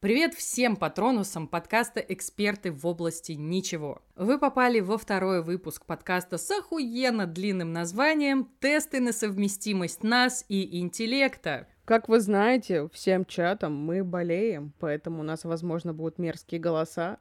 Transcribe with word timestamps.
Привет 0.00 0.34
всем 0.34 0.76
патронусам 0.76 1.48
подкаста 1.48 1.98
«Эксперты 1.98 2.70
в 2.70 2.86
области 2.86 3.32
ничего». 3.32 4.00
Вы 4.14 4.38
попали 4.38 4.78
во 4.78 4.96
второй 4.96 5.42
выпуск 5.42 5.84
подкаста 5.86 6.38
с 6.38 6.48
охуенно 6.52 7.26
длинным 7.26 7.72
названием 7.72 8.48
«Тесты 8.60 9.00
на 9.00 9.12
совместимость 9.12 10.04
нас 10.04 10.44
и 10.48 10.78
интеллекта». 10.78 11.66
Как 11.84 12.08
вы 12.08 12.20
знаете, 12.20 12.88
всем 12.92 13.24
чатом 13.24 13.74
мы 13.74 14.04
болеем, 14.04 14.72
поэтому 14.78 15.18
у 15.18 15.24
нас, 15.24 15.42
возможно, 15.42 15.92
будут 15.92 16.18
мерзкие 16.18 16.60
голоса. 16.60 17.18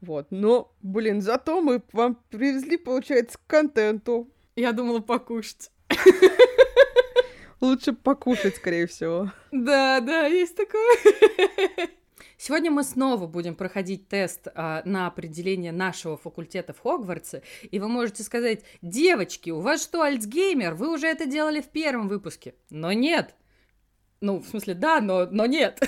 Вот, 0.00 0.28
но, 0.30 0.72
блин, 0.82 1.20
зато 1.20 1.60
мы 1.60 1.82
вам 1.90 2.16
привезли, 2.30 2.76
получается, 2.76 3.38
к 3.38 3.50
контенту. 3.50 4.30
Я 4.54 4.70
думала 4.70 5.00
покушать. 5.00 5.72
Лучше 7.60 7.92
покушать, 7.92 8.56
скорее 8.56 8.86
всего. 8.86 9.32
Да, 9.50 10.00
да, 10.00 10.26
есть 10.26 10.56
такое. 10.56 10.96
Сегодня 12.36 12.70
мы 12.70 12.84
снова 12.84 13.26
будем 13.26 13.56
проходить 13.56 14.08
тест 14.08 14.46
а, 14.54 14.82
на 14.84 15.08
определение 15.08 15.72
нашего 15.72 16.16
факультета 16.16 16.72
в 16.72 16.80
Хогвартсе, 16.80 17.42
и 17.68 17.80
вы 17.80 17.88
можете 17.88 18.22
сказать, 18.22 18.62
девочки, 18.80 19.50
у 19.50 19.58
вас 19.58 19.82
что, 19.82 20.02
Альцгеймер? 20.02 20.74
Вы 20.74 20.94
уже 20.94 21.08
это 21.08 21.26
делали 21.26 21.60
в 21.60 21.66
первом 21.66 22.06
выпуске. 22.06 22.54
Но 22.70 22.92
нет. 22.92 23.34
Ну, 24.20 24.38
в 24.38 24.46
смысле, 24.46 24.74
да, 24.74 25.00
но, 25.00 25.26
но 25.26 25.46
нет. 25.46 25.80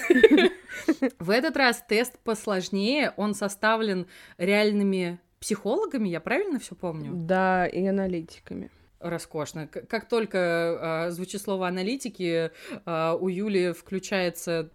В 1.19 1.31
этот 1.31 1.57
раз 1.57 1.85
тест 1.89 2.19
посложнее, 2.19 3.13
он 3.17 3.35
составлен 3.35 4.07
реальными 4.39 5.21
психологами, 5.41 6.09
я 6.09 6.21
правильно 6.21 6.59
все 6.59 6.75
помню? 6.75 7.13
Да, 7.13 7.67
и 7.67 7.85
аналитиками. 7.87 8.71
Роскошно. 9.01 9.67
Как 9.67 10.09
только 10.09 11.07
э, 11.09 11.11
звучит 11.11 11.41
слово 11.41 11.69
аналитики, 11.69 12.51
э, 12.87 13.17
у 13.19 13.29
Юли 13.29 13.73
включается 13.73 14.71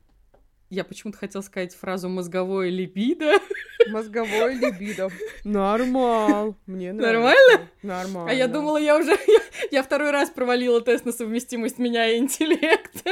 я 0.70 0.84
почему-то 0.84 1.20
хотела 1.20 1.42
сказать 1.42 1.76
фразу 1.76 2.10
«мозговое 2.10 2.70
либидо». 2.70 3.34
Мозговое 3.89 4.53
либидо. 4.53 5.09
Нормал. 5.44 6.55
Мне 6.66 6.94
нравится. 6.94 7.14
Нормально? 7.14 7.69
Нормально. 7.83 8.31
А 8.31 8.33
я 8.33 8.47
думала, 8.47 8.77
я 8.77 8.97
уже... 8.97 9.11
Я, 9.27 9.39
я 9.72 9.83
второй 9.83 10.11
раз 10.11 10.30
провалила 10.30 10.81
тест 10.81 11.05
на 11.05 11.11
совместимость 11.11 11.80
меня 11.80 12.08
и 12.08 12.17
интеллекта. 12.17 13.11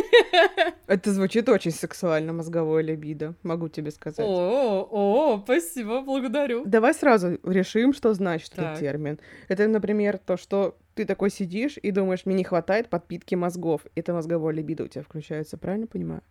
Это 0.86 1.12
звучит 1.12 1.48
очень 1.48 1.70
сексуально, 1.70 2.32
мозговое 2.32 2.82
либидо, 2.82 3.34
могу 3.42 3.68
тебе 3.68 3.90
сказать. 3.90 4.26
О, 4.26 4.88
о, 4.90 5.40
спасибо, 5.44 6.00
благодарю. 6.02 6.64
Давай 6.64 6.94
сразу 6.94 7.38
решим, 7.44 7.92
что 7.92 8.12
значит 8.14 8.52
этот 8.54 8.78
термин. 8.78 9.18
Это, 9.48 9.68
например, 9.68 10.18
то, 10.18 10.36
что 10.36 10.76
ты 10.94 11.04
такой 11.04 11.30
сидишь 11.30 11.78
и 11.80 11.90
думаешь, 11.90 12.26
мне 12.26 12.36
не 12.36 12.44
хватает 12.44 12.88
подпитки 12.88 13.34
мозгов. 13.34 13.82
Это 13.94 14.12
мозговое 14.12 14.52
либидо 14.54 14.84
у 14.84 14.88
тебя 14.88 15.02
включается, 15.02 15.56
правильно 15.56 15.86
понимаю? 15.86 16.22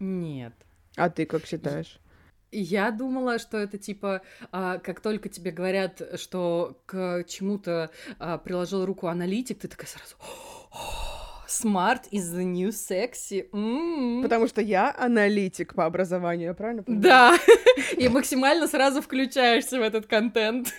Нет. 0.00 0.52
А 0.98 1.10
ты 1.10 1.26
как 1.26 1.46
считаешь? 1.46 2.00
Я 2.50 2.90
думала, 2.90 3.38
что 3.38 3.58
это 3.58 3.76
типа, 3.76 4.22
а, 4.52 4.78
как 4.78 5.00
только 5.00 5.28
тебе 5.28 5.50
говорят, 5.50 6.00
что 6.18 6.80
к 6.86 7.24
чему-то 7.28 7.90
а, 8.18 8.38
приложил 8.38 8.86
руку 8.86 9.08
аналитик, 9.08 9.58
ты 9.58 9.68
такая 9.68 9.86
сразу 9.86 10.16
Smart 11.48 12.02
is 12.12 12.30
the 12.34 12.44
new 12.44 12.68
sexy. 12.68 13.48
Mm. 13.52 14.22
Потому 14.22 14.46
что 14.48 14.60
я 14.60 14.94
аналитик 14.98 15.74
по 15.74 15.86
образованию, 15.86 16.54
правильно 16.54 16.82
понимаю? 16.82 17.02
Да, 17.02 17.38
и 17.96 18.08
максимально 18.08 18.68
сразу 18.68 19.00
включаешься 19.00 19.78
в 19.78 19.82
этот 19.82 20.06
контент. 20.06 20.74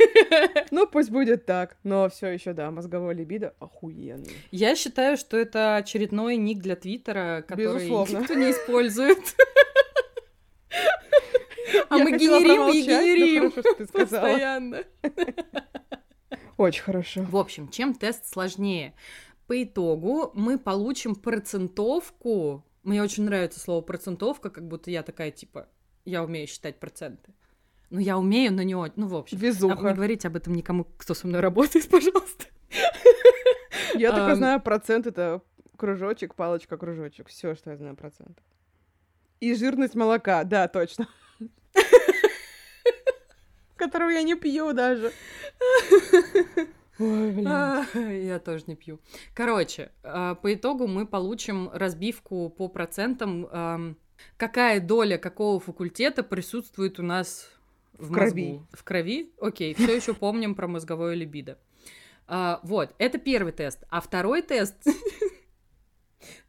Ну, 0.71 0.85
пусть 0.85 1.09
будет 1.09 1.45
так, 1.45 1.77
но 1.83 2.07
все 2.09 2.27
еще 2.27 2.53
да, 2.53 2.69
мозговое 2.69 3.15
либидо 3.15 3.55
охуенный. 3.59 4.31
Я 4.51 4.75
считаю, 4.75 5.17
что 5.17 5.37
это 5.37 5.77
очередной 5.77 6.37
ник 6.37 6.59
для 6.59 6.75
Твиттера, 6.75 7.43
который 7.47 7.75
Безусловно. 7.75 8.19
никто 8.19 8.33
не 8.35 8.51
использует. 8.51 9.17
А 11.89 11.97
мы 11.97 12.11
генерим 12.11 12.69
и 12.69 12.81
генерим 12.81 13.53
постоянно. 13.91 14.83
Очень 16.57 16.83
хорошо. 16.83 17.21
В 17.23 17.37
общем, 17.37 17.69
чем 17.69 17.93
тест 17.93 18.25
сложнее? 18.27 18.93
По 19.47 19.63
итогу 19.63 20.31
мы 20.35 20.59
получим 20.59 21.15
процентовку. 21.15 22.65
Мне 22.83 23.01
очень 23.01 23.23
нравится 23.23 23.59
слово 23.59 23.81
процентовка, 23.81 24.49
как 24.49 24.67
будто 24.67 24.91
я 24.91 25.03
такая, 25.03 25.31
типа, 25.31 25.69
я 26.05 26.23
умею 26.23 26.47
считать 26.47 26.79
проценты. 26.79 27.33
Ну, 27.89 27.99
я 27.99 28.17
умею, 28.17 28.53
но 28.53 28.61
не 28.61 28.75
очень. 28.75 28.93
Ну, 28.97 29.07
в 29.07 29.15
общем. 29.15 29.37
Везуха. 29.37 29.73
А, 29.79 29.89
не 29.89 29.95
говорите 29.95 30.27
об 30.27 30.35
этом 30.35 30.53
никому, 30.53 30.83
кто 30.83 31.13
со 31.13 31.27
мной 31.27 31.41
работает, 31.41 31.87
пожалуйста. 31.89 32.45
Я 33.95 34.11
только 34.11 34.35
знаю 34.35 34.61
процент, 34.61 35.07
это 35.07 35.41
кружочек, 35.77 36.35
палочка, 36.35 36.77
кружочек. 36.77 37.29
Все, 37.29 37.55
что 37.55 37.71
я 37.71 37.77
знаю 37.77 37.95
процент. 37.95 38.37
И 39.39 39.55
жирность 39.55 39.95
молока, 39.95 40.43
да, 40.43 40.67
точно. 40.67 41.07
Которую 43.75 44.13
я 44.13 44.23
не 44.23 44.35
пью 44.35 44.73
даже. 44.73 45.11
Ой, 46.99 47.31
блин. 47.31 47.47
Я 48.25 48.39
тоже 48.39 48.65
не 48.67 48.75
пью. 48.75 48.99
Короче, 49.33 49.91
а, 50.03 50.35
по 50.35 50.53
итогу 50.53 50.85
мы 50.87 51.07
получим 51.07 51.69
разбивку 51.71 52.49
по 52.49 52.67
процентам, 52.67 53.95
какая 54.37 54.81
доля 54.81 55.17
какого 55.17 55.59
факультета 55.59 56.23
присутствует 56.23 56.99
у 56.99 57.03
нас 57.03 57.49
в, 57.93 58.09
в 58.09 58.13
крови. 58.13 58.53
Мозгу. 58.53 58.67
В 58.71 58.83
крови? 58.83 59.31
Окей, 59.39 59.73
все 59.73 59.95
еще 59.95 60.13
помним 60.13 60.55
про 60.55 60.67
мозговое 60.67 61.13
либидо. 61.15 61.57
А, 62.27 62.59
вот, 62.63 62.93
это 62.97 63.17
первый 63.17 63.51
тест. 63.53 63.83
А 63.89 64.01
второй 64.01 64.41
тест... 64.41 64.75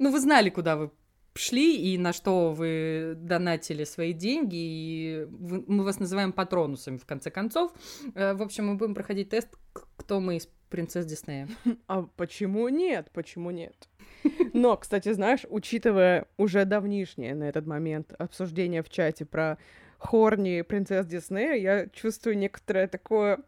Ну, 0.01 0.11
вы 0.11 0.19
знали, 0.19 0.51
куда 0.51 0.77
вы 0.77 0.91
шли 1.35 1.95
и 1.95 1.99
на 1.99 2.13
что 2.13 2.53
вы 2.53 3.15
донатили 3.17 3.85
свои 3.85 4.13
деньги, 4.13 4.57
и 4.57 5.27
вы, 5.31 5.65
мы 5.67 5.85
вас 5.85 5.99
называем 6.01 6.33
патронусами, 6.33 6.97
в 6.97 7.07
конце 7.07 7.31
концов. 7.31 7.73
Э, 8.15 8.35
в 8.35 8.43
общем, 8.43 8.67
мы 8.69 8.75
будем 8.75 8.95
проходить 8.95 9.31
тест, 9.31 9.49
кто 9.97 10.21
мы 10.21 10.37
из 10.37 10.49
принцесс 10.69 11.07
Диснея. 11.07 11.49
А 11.87 12.03
почему 12.17 12.69
нет? 12.69 13.11
Почему 13.13 13.51
нет? 13.51 13.89
Но, 14.53 14.77
кстати, 14.77 15.13
знаешь, 15.13 15.45
учитывая 15.49 16.27
уже 16.37 16.65
давнишнее 16.65 17.35
на 17.35 17.45
этот 17.45 17.67
момент 17.67 18.13
обсуждение 18.19 18.83
в 18.83 18.89
чате 18.89 19.25
про 19.25 19.59
Хорни 19.99 20.63
принцесс 20.63 21.07
Диснея, 21.07 21.55
я 21.55 21.87
чувствую 21.89 22.39
некоторое 22.39 22.89
такое... 22.89 23.41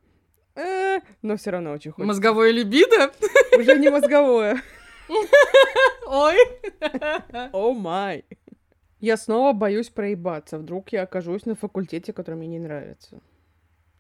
Э, 0.55 1.01
но 1.23 1.37
все 1.37 1.51
равно 1.51 1.73
очень 1.73 1.93
хочется. 1.93 2.07
Мозговое 2.07 2.51
либидо? 2.51 3.11
Уже 3.59 3.79
не 3.79 3.89
мозговое. 3.91 4.63
Ой! 6.13 6.37
О 7.53 7.73
май! 7.73 8.25
Я 9.01 9.17
снова 9.17 9.55
боюсь 9.55 9.89
проебаться. 9.89 10.59
Вдруг 10.59 10.93
я 10.93 11.05
окажусь 11.05 11.47
на 11.47 11.55
факультете, 11.55 12.13
который 12.13 12.35
мне 12.35 12.49
не 12.49 12.59
нравится. 12.59 13.23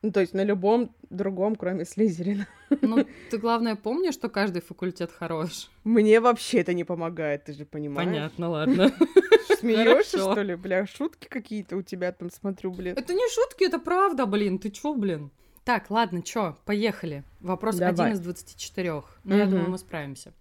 Ну, 0.03 0.13
то 0.13 0.21
есть 0.21 0.35
на 0.35 0.45
любом 0.45 0.95
другом, 1.09 1.57
кроме 1.57 1.87
Слизерина. 1.87 2.47
Ну, 2.83 3.07
ты, 3.31 3.39
главное, 3.39 3.77
помни, 3.77 4.11
что 4.11 4.29
каждый 4.29 4.61
факультет 4.61 5.11
хорош. 5.11 5.71
Мне 5.85 6.21
вообще 6.21 6.61
это 6.61 6.75
не 6.75 6.85
помогает, 6.85 7.45
ты 7.45 7.55
же 7.55 7.65
понимаешь. 7.65 8.11
Понятно, 8.11 8.51
ладно. 8.51 8.93
Смеешься, 9.59 10.19
что 10.19 10.43
ли, 10.43 10.55
бля? 10.55 10.87
Шутки 10.87 11.29
какие-то 11.29 11.77
у 11.77 11.83
тебя 11.83 12.13
там, 12.13 12.31
смотрю, 12.31 12.73
блин. 12.73 12.95
Это 12.99 13.15
не 13.15 13.27
шутки, 13.31 13.65
это 13.65 13.79
правда, 13.79 14.27
блин. 14.27 14.59
Ты 14.59 14.71
чё, 14.71 14.95
блин? 14.95 15.31
Так, 15.65 15.91
ладно, 15.91 16.21
чё, 16.21 16.59
поехали. 16.67 17.25
Вопрос 17.41 17.77
Давай. 17.77 17.95
один 17.95 18.13
из 18.13 18.21
24. 18.21 19.03
Ну, 19.25 19.35
я 19.35 19.47
думаю, 19.47 19.71
мы 19.71 19.79
справимся. 19.79 20.35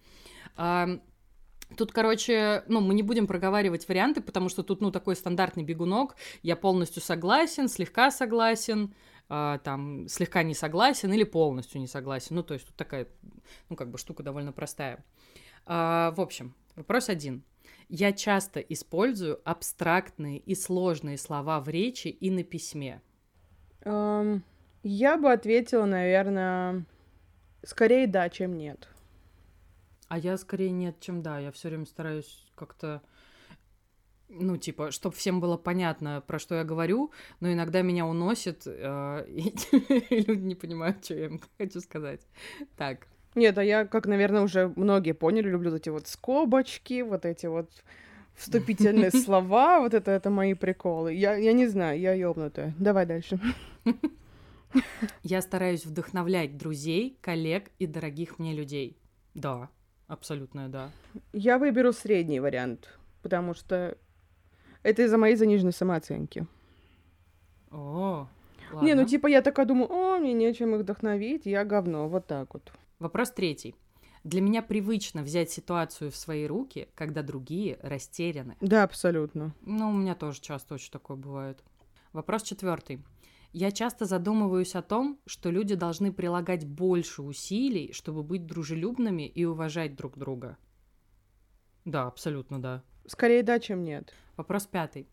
Тут, 1.77 1.91
короче, 1.91 2.63
ну, 2.67 2.81
мы 2.81 2.93
не 2.93 3.03
будем 3.03 3.27
проговаривать 3.27 3.87
варианты, 3.87 4.21
потому 4.21 4.49
что 4.49 4.63
тут, 4.63 4.81
ну, 4.81 4.91
такой 4.91 5.15
стандартный 5.15 5.63
бегунок. 5.63 6.15
Я 6.43 6.55
полностью 6.55 7.01
согласен, 7.01 7.67
слегка 7.67 8.11
согласен, 8.11 8.93
э, 9.29 9.59
там, 9.63 10.07
слегка 10.07 10.43
не 10.43 10.53
согласен 10.53 11.13
или 11.13 11.23
полностью 11.23 11.79
не 11.79 11.87
согласен. 11.87 12.35
Ну, 12.35 12.43
то 12.43 12.53
есть 12.53 12.67
тут 12.67 12.75
такая, 12.75 13.07
ну, 13.69 13.75
как 13.75 13.89
бы 13.89 13.97
штука 13.97 14.23
довольно 14.23 14.51
простая. 14.51 15.03
Э, 15.65 16.11
в 16.15 16.19
общем, 16.19 16.53
вопрос 16.75 17.09
один. 17.09 17.43
Я 17.89 18.13
часто 18.13 18.59
использую 18.61 19.41
абстрактные 19.43 20.37
и 20.37 20.55
сложные 20.55 21.17
слова 21.17 21.59
в 21.59 21.67
речи 21.67 22.07
и 22.07 22.31
на 22.31 22.43
письме. 22.43 23.01
Um, 23.84 24.41
я 24.84 25.17
бы 25.17 25.31
ответила, 25.31 25.85
наверное, 25.85 26.85
скорее 27.63 28.07
да, 28.07 28.29
чем 28.29 28.57
нет. 28.57 28.87
А 30.11 30.17
я 30.17 30.35
скорее 30.37 30.72
нет, 30.72 30.99
чем 30.99 31.22
да. 31.22 31.40
Я 31.40 31.53
все 31.53 31.69
время 31.69 31.85
стараюсь 31.85 32.46
как-то 32.55 33.02
ну, 34.28 34.58
типа, 34.58 34.91
чтобы 34.91 35.16
всем 35.16 35.40
было 35.40 35.55
понятно, 35.55 36.22
про 36.28 36.37
что 36.37 36.55
я 36.55 36.66
говорю, 36.66 37.11
но 37.40 37.49
иногда 37.53 37.81
меня 37.81 38.05
уносит, 38.05 38.63
э, 38.66 39.25
и, 39.29 39.55
и 40.09 40.22
люди 40.22 40.43
не 40.43 40.55
понимают, 40.55 41.05
что 41.05 41.13
я 41.13 41.25
им 41.28 41.40
хочу 41.58 41.79
сказать. 41.79 42.19
Так. 42.75 43.08
Нет, 43.35 43.58
а 43.58 43.63
я, 43.63 43.85
как, 43.85 44.05
наверное, 44.05 44.41
уже 44.41 44.73
многие 44.75 45.13
поняли, 45.13 45.49
люблю 45.49 45.73
эти 45.73 45.87
вот 45.87 46.08
скобочки, 46.08 47.03
вот 47.03 47.25
эти 47.25 47.46
вот 47.46 47.72
вступительные 48.35 49.11
слова, 49.23 49.79
вот 49.79 49.93
это, 49.93 50.11
это 50.11 50.29
мои 50.29 50.55
приколы. 50.55 51.13
Я, 51.13 51.37
я 51.37 51.53
не 51.53 51.67
знаю, 51.67 51.97
я 51.97 52.11
ёбнутая. 52.11 52.75
Давай 52.78 53.05
дальше. 53.05 53.40
Я 55.23 55.41
стараюсь 55.41 55.85
вдохновлять 55.85 56.58
друзей, 56.58 57.17
коллег 57.22 57.72
и 57.79 57.87
дорогих 57.87 58.40
мне 58.40 58.53
людей. 58.53 58.97
Да, 59.34 59.69
Абсолютно, 60.11 60.67
да. 60.67 60.91
Я 61.31 61.58
выберу 61.58 61.93
средний 61.93 62.41
вариант, 62.41 62.99
потому 63.22 63.53
что 63.53 63.97
Это 64.84 65.03
из-за 65.03 65.17
моей 65.17 65.35
заниженной 65.37 65.72
самооценки. 65.72 66.47
О, 67.72 68.28
Не, 68.73 68.78
ну 68.93 69.02
ладно. 69.02 69.05
типа 69.05 69.28
я 69.28 69.41
такая 69.41 69.66
думаю, 69.66 69.90
о, 69.90 70.17
мне 70.17 70.34
нечем 70.34 70.75
их 70.75 70.81
вдохновить, 70.81 71.46
я 71.46 71.63
говно, 71.63 72.09
вот 72.09 72.28
так 72.28 72.53
вот. 72.53 72.73
Вопрос 72.99 73.31
третий. 73.31 73.73
Для 74.25 74.41
меня 74.41 74.61
привычно 74.61 75.23
взять 75.23 75.49
ситуацию 75.49 76.11
в 76.11 76.16
свои 76.16 76.46
руки, 76.46 76.90
когда 76.96 77.23
другие 77.23 77.79
растеряны. 77.81 78.58
Да, 78.59 78.84
абсолютно. 78.84 79.53
Ну, 79.61 79.91
у 79.91 79.93
меня 79.93 80.16
тоже 80.16 80.41
часто 80.41 80.73
очень 80.73 80.91
такое 80.91 81.16
бывает. 81.16 81.63
Вопрос 82.11 82.43
четвертый. 82.43 83.02
Я 83.53 83.71
часто 83.71 84.05
задумываюсь 84.05 84.75
о 84.75 84.81
том, 84.81 85.19
что 85.25 85.49
люди 85.49 85.75
должны 85.75 86.13
прилагать 86.13 86.65
больше 86.65 87.21
усилий, 87.21 87.91
чтобы 87.91 88.23
быть 88.23 88.45
дружелюбными 88.45 89.27
и 89.27 89.43
уважать 89.43 89.95
друг 89.95 90.17
друга. 90.17 90.57
Да, 91.83 92.07
абсолютно 92.07 92.61
да. 92.61 92.83
Скорее 93.07 93.43
да, 93.43 93.59
чем 93.59 93.83
нет. 93.83 94.13
Вопрос 94.37 94.67
пятый. 94.67 95.09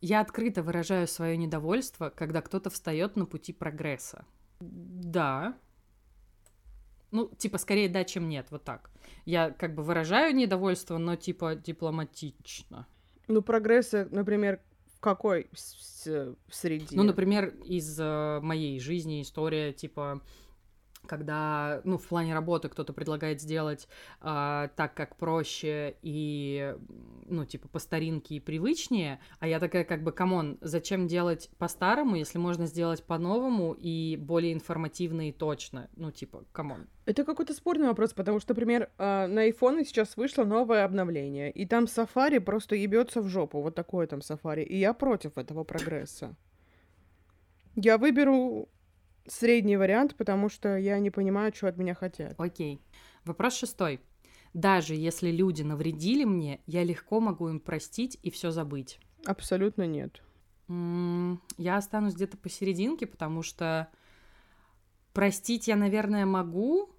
Я 0.00 0.20
открыто 0.20 0.62
выражаю 0.62 1.06
свое 1.06 1.36
недовольство, 1.36 2.10
когда 2.10 2.42
кто-то 2.42 2.68
встает 2.68 3.16
на 3.16 3.24
пути 3.24 3.52
прогресса. 3.52 4.26
Да. 4.60 5.56
Ну, 7.12 7.28
типа, 7.28 7.58
скорее 7.58 7.88
да, 7.88 8.04
чем 8.04 8.28
нет, 8.28 8.48
вот 8.50 8.64
так. 8.64 8.90
Я 9.24 9.50
как 9.50 9.74
бы 9.74 9.82
выражаю 9.82 10.34
недовольство, 10.34 10.98
но 10.98 11.16
типа 11.16 11.54
дипломатично. 11.54 12.86
Ну, 13.28 13.42
прогресса, 13.42 14.08
например, 14.10 14.60
какой 15.02 15.48
среде? 15.52 16.96
Ну, 16.96 17.02
например, 17.02 17.52
из 17.64 17.98
э, 18.00 18.40
моей 18.40 18.78
жизни 18.78 19.20
история, 19.20 19.72
типа, 19.72 20.22
когда, 21.06 21.80
ну, 21.84 21.98
в 21.98 22.06
плане 22.06 22.34
работы 22.34 22.68
кто-то 22.68 22.92
предлагает 22.92 23.40
сделать 23.40 23.88
а, 24.20 24.68
так, 24.76 24.94
как 24.94 25.16
проще 25.16 25.96
и, 26.02 26.74
ну, 27.26 27.44
типа, 27.44 27.68
по 27.68 27.78
старинке 27.78 28.36
и 28.36 28.40
привычнее, 28.40 29.20
а 29.40 29.48
я 29.48 29.58
такая, 29.58 29.84
как 29.84 30.02
бы, 30.02 30.12
come 30.12 30.38
on, 30.38 30.58
зачем 30.60 31.08
делать 31.08 31.50
по-старому, 31.58 32.16
если 32.16 32.38
можно 32.38 32.66
сделать 32.66 33.04
по-новому 33.04 33.72
и 33.72 34.16
более 34.16 34.52
информативно 34.52 35.28
и 35.28 35.32
точно? 35.32 35.88
Ну, 35.96 36.10
типа, 36.10 36.44
come 36.52 36.71
on. 36.71 36.86
Это 37.04 37.24
какой-то 37.24 37.52
спорный 37.52 37.88
вопрос, 37.88 38.12
потому 38.12 38.38
что, 38.38 38.52
например, 38.52 38.90
а, 38.98 39.26
на 39.26 39.48
iPhone 39.48 39.84
сейчас 39.84 40.16
вышло 40.16 40.44
новое 40.44 40.84
обновление, 40.84 41.50
и 41.50 41.66
там 41.66 41.84
Safari 41.84 42.40
просто 42.40 42.76
ебется 42.76 43.20
в 43.20 43.28
жопу, 43.28 43.60
вот 43.60 43.74
такое 43.74 44.06
там 44.06 44.20
Safari, 44.20 44.62
и 44.62 44.76
я 44.76 44.94
против 44.94 45.36
этого 45.36 45.64
прогресса. 45.64 46.36
Я 47.74 47.96
выберу 47.98 48.68
средний 49.26 49.76
вариант, 49.76 50.16
потому 50.16 50.48
что 50.48 50.76
я 50.76 50.98
не 50.98 51.10
понимаю, 51.10 51.52
что 51.54 51.68
от 51.68 51.76
меня 51.76 51.94
хотят. 51.94 52.34
Окей. 52.38 52.80
Вопрос 53.24 53.54
шестой. 53.54 54.00
Даже 54.54 54.94
если 54.94 55.30
люди 55.30 55.62
навредили 55.62 56.24
мне, 56.24 56.60
я 56.66 56.84
легко 56.84 57.20
могу 57.20 57.48
им 57.48 57.60
простить 57.60 58.18
и 58.22 58.30
все 58.30 58.50
забыть. 58.50 58.98
Абсолютно 59.24 59.86
нет. 59.86 60.22
Я 60.68 61.76
останусь 61.76 62.14
где-то 62.14 62.36
посерединке, 62.36 63.06
потому 63.06 63.42
что 63.42 63.88
простить 65.12 65.68
я, 65.68 65.76
наверное, 65.76 66.26
могу, 66.26 66.90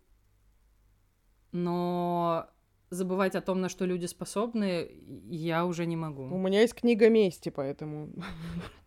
но 1.52 2.48
забывать 2.90 3.36
о 3.36 3.42
том, 3.42 3.62
на 3.62 3.69
что 3.69 3.86
люди 3.86 4.06
способны, 4.06 4.92
я 5.30 5.66
уже 5.66 5.86
не 5.86 5.96
У 5.96 6.00
могу. 6.00 6.38
меня 6.38 6.62
есть 6.62 6.76
книга 6.76 7.10
мести, 7.10 7.50
поэтому... 7.50 8.10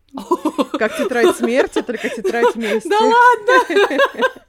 Как 0.77 0.95
тетрадь 0.97 1.35
смерти, 1.37 1.81
только 1.81 2.09
тетрадь 2.09 2.55
мести. 2.55 2.89
Да 2.89 2.99
ладно! 2.99 4.47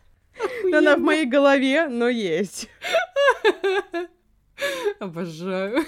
Она 0.79 0.97
в 0.97 1.01
моей 1.01 1.27
голове, 1.27 1.89
но 1.89 2.09
есть. 2.09 2.69
Обожаю. 5.01 5.85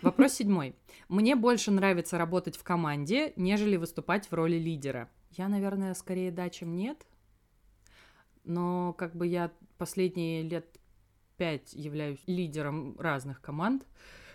Вопрос 0.00 0.34
седьмой. 0.34 0.74
Мне 1.08 1.36
больше 1.36 1.70
нравится 1.70 2.18
работать 2.18 2.56
в 2.56 2.62
команде, 2.62 3.32
нежели 3.36 3.76
выступать 3.76 4.28
в 4.28 4.32
роли 4.32 4.56
лидера. 4.56 5.10
Я, 5.32 5.48
наверное, 5.48 5.94
скорее 5.94 6.30
да, 6.30 6.48
чем 6.48 6.76
нет. 6.76 7.06
Но 8.44 8.92
как 8.94 9.14
бы 9.14 9.26
я 9.26 9.50
последние 9.78 10.42
лет 10.42 10.66
пять 11.36 11.72
являюсь 11.72 12.22
лидером 12.26 12.96
разных 12.98 13.40
команд. 13.40 13.86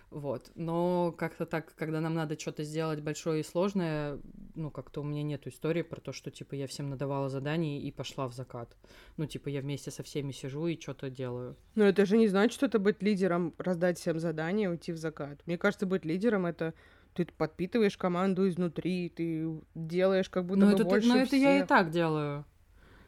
Вот. 0.10 0.52
Но 0.56 1.14
как-то 1.18 1.46
так, 1.46 1.76
когда 1.76 2.00
нам 2.00 2.14
надо 2.14 2.40
что-то 2.40 2.64
сделать 2.64 3.02
большое 3.02 3.42
и 3.42 3.44
сложное, 3.44 4.20
ну, 4.56 4.72
как-то 4.72 5.02
у 5.02 5.04
меня 5.04 5.22
нет 5.22 5.48
истории 5.48 5.82
про 5.82 6.00
то, 6.00 6.14
что, 6.14 6.32
типа, 6.32 6.56
я 6.56 6.68
всем 6.68 6.90
надавала 6.90 7.30
задания 7.30 7.82
и 7.82 7.92
пошла 7.92 8.28
в 8.28 8.34
закат. 8.34 8.76
Ну, 9.18 9.26
типа, 9.26 9.50
я 9.50 9.62
вместе 9.62 9.92
со 9.92 10.04
всеми 10.04 10.32
сижу 10.32 10.68
и 10.68 10.80
что-то 10.80 11.10
делаю. 11.10 11.58
Но 11.76 11.84
это 11.84 12.06
же 12.06 12.18
не 12.18 12.28
значит, 12.28 12.54
что 12.54 12.68
это 12.68 12.80
быть 12.80 13.04
лидером, 13.04 13.54
раздать 13.58 14.00
всем 14.00 14.20
задания, 14.20 14.70
уйти 14.70 14.94
в 14.94 14.98
закат. 14.98 15.42
Мне 15.46 15.58
кажется, 15.58 15.86
быть 15.86 16.06
лидером— 16.06 16.46
это 16.48 16.74
ты 17.14 17.26
подпитываешь 17.26 17.98
команду 17.98 18.48
изнутри, 18.48 19.10
ты 19.10 19.50
делаешь 19.74 20.30
как 20.30 20.46
будто 20.46 20.62
Но 20.62 20.68
бы 20.68 20.74
это, 20.74 20.86
больше 20.86 21.08
но 21.08 21.18
это 21.18 21.36
я 21.36 21.56
и 21.56 21.58
всех. 21.58 21.68
так 21.68 21.90
делаю. 21.90 22.46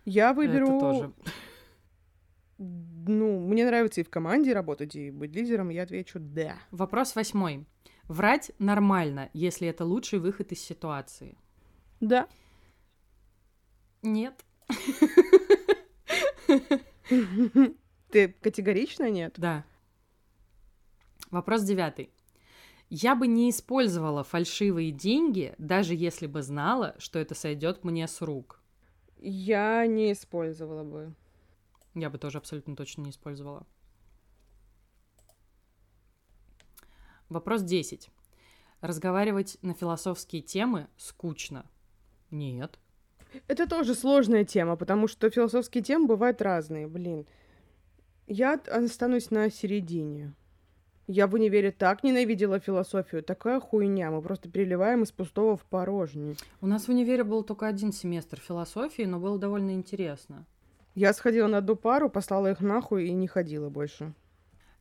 Я 0.04 0.34
выберу... 0.34 0.68
Это 0.68 0.80
тоже. 0.80 1.12
Ну, 2.62 3.40
мне 3.40 3.66
нравится 3.66 4.02
и 4.02 4.04
в 4.04 4.10
команде 4.10 4.54
работать, 4.54 4.94
и 4.94 5.12
быть 5.12 5.34
лидером, 5.34 5.70
я 5.70 5.84
отвечу 5.84 6.20
«да». 6.20 6.58
Вопрос 6.72 7.16
восьмой. 7.16 7.66
Врать 8.10 8.52
нормально, 8.60 9.30
если 9.32 9.70
это 9.70 9.86
лучший 9.86 10.20
выход 10.20 10.52
из 10.52 10.60
ситуации. 10.60 11.38
Да. 12.02 12.28
Нет. 14.02 14.44
Ты 18.12 18.28
категорично 18.42 19.10
нет? 19.10 19.36
Да. 19.38 19.64
Вопрос 21.32 21.64
девятый. 21.64 22.10
Я 22.90 23.16
бы 23.16 23.28
не 23.28 23.52
использовала 23.52 24.26
фальшивые 24.26 24.92
деньги, 24.92 25.56
даже 25.60 25.96
если 25.96 26.28
бы 26.28 26.42
знала, 26.42 26.94
что 26.98 27.20
это 27.20 27.36
сойдет 27.36 27.86
мне 27.86 28.06
с 28.06 28.22
рук. 28.22 28.62
Я 29.18 29.86
не 29.86 30.12
использовала 30.12 30.84
бы. 30.84 31.14
Я 31.96 32.10
бы 32.10 32.18
тоже 32.18 32.38
абсолютно 32.38 32.76
точно 32.76 33.02
не 33.02 33.10
использовала. 33.10 33.66
Вопрос 37.30 37.62
10. 37.62 38.10
Разговаривать 38.82 39.58
на 39.62 39.74
философские 39.74 40.42
темы 40.42 40.88
скучно. 40.98 41.66
Нет. 42.32 42.80
Это 43.48 43.68
тоже 43.68 43.94
сложная 43.94 44.46
тема, 44.46 44.76
потому 44.76 45.08
что 45.08 45.30
философские 45.30 45.84
темы 45.84 46.08
бывают 46.08 46.42
разные, 46.42 46.88
блин. 46.88 47.28
Я 48.28 48.54
останусь 48.54 49.32
на 49.32 49.50
середине. 49.50 50.34
Я 51.08 51.26
в 51.26 51.34
универе 51.34 51.72
так 51.72 52.04
ненавидела 52.04 52.60
философию, 52.60 53.24
такая 53.24 53.60
хуйня, 53.60 54.12
мы 54.12 54.22
просто 54.22 54.48
переливаем 54.48 55.02
из 55.02 55.12
пустого 55.12 55.58
в 55.58 55.66
порожнее. 55.66 56.36
У 56.62 56.68
нас 56.68 56.86
в 56.86 56.90
универе 56.90 57.24
был 57.24 57.44
только 57.44 57.66
один 57.66 57.92
семестр 57.92 58.40
философии, 58.40 59.04
но 59.04 59.20
было 59.20 59.40
довольно 59.40 59.72
интересно. 59.72 60.46
Я 61.00 61.14
сходила 61.14 61.48
на 61.48 61.60
одну 61.60 61.78
пару, 61.78 62.10
послала 62.10 62.52
их 62.52 62.60
нахуй 62.60 63.08
и 63.08 63.14
не 63.14 63.26
ходила 63.26 63.70
больше. 63.70 64.14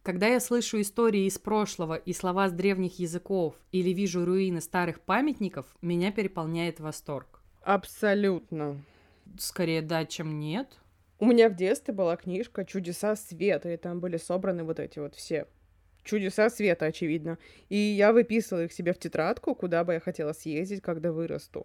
Когда 0.02 0.26
я 0.26 0.40
слышу 0.40 0.80
истории 0.80 1.26
из 1.26 1.38
прошлого 1.38 1.94
и 1.94 2.12
слова 2.12 2.48
с 2.48 2.52
древних 2.52 2.98
языков 2.98 3.54
или 3.70 3.90
вижу 3.90 4.25
руины 4.25 4.60
старых 4.60 5.00
памятников, 5.00 5.66
меня 5.80 6.10
переполняет 6.10 6.80
восторг. 6.80 7.40
Абсолютно. 7.62 8.82
Скорее 9.38 9.80
да, 9.80 10.04
чем 10.06 10.40
нет. 10.40 10.80
У 11.20 11.26
меня 11.26 11.48
в 11.48 11.54
детстве 11.54 11.94
была 11.94 12.16
книжка 12.16 12.64
«Чудеса 12.64 13.14
света», 13.14 13.72
и 13.72 13.76
там 13.76 14.00
были 14.00 14.16
собраны 14.16 14.64
вот 14.64 14.80
эти 14.80 14.98
вот 14.98 15.14
все 15.14 15.46
чудеса 16.02 16.50
света, 16.50 16.87
очевидно. 16.87 17.38
И 17.68 17.76
я 17.76 18.12
выписывала 18.12 18.64
их 18.64 18.72
себе 18.72 18.92
в 18.92 18.98
тетрадку, 18.98 19.54
куда 19.54 19.84
бы 19.84 19.92
я 19.92 20.00
хотела 20.00 20.32
съездить, 20.32 20.82
когда 20.82 21.12
вырасту. 21.12 21.64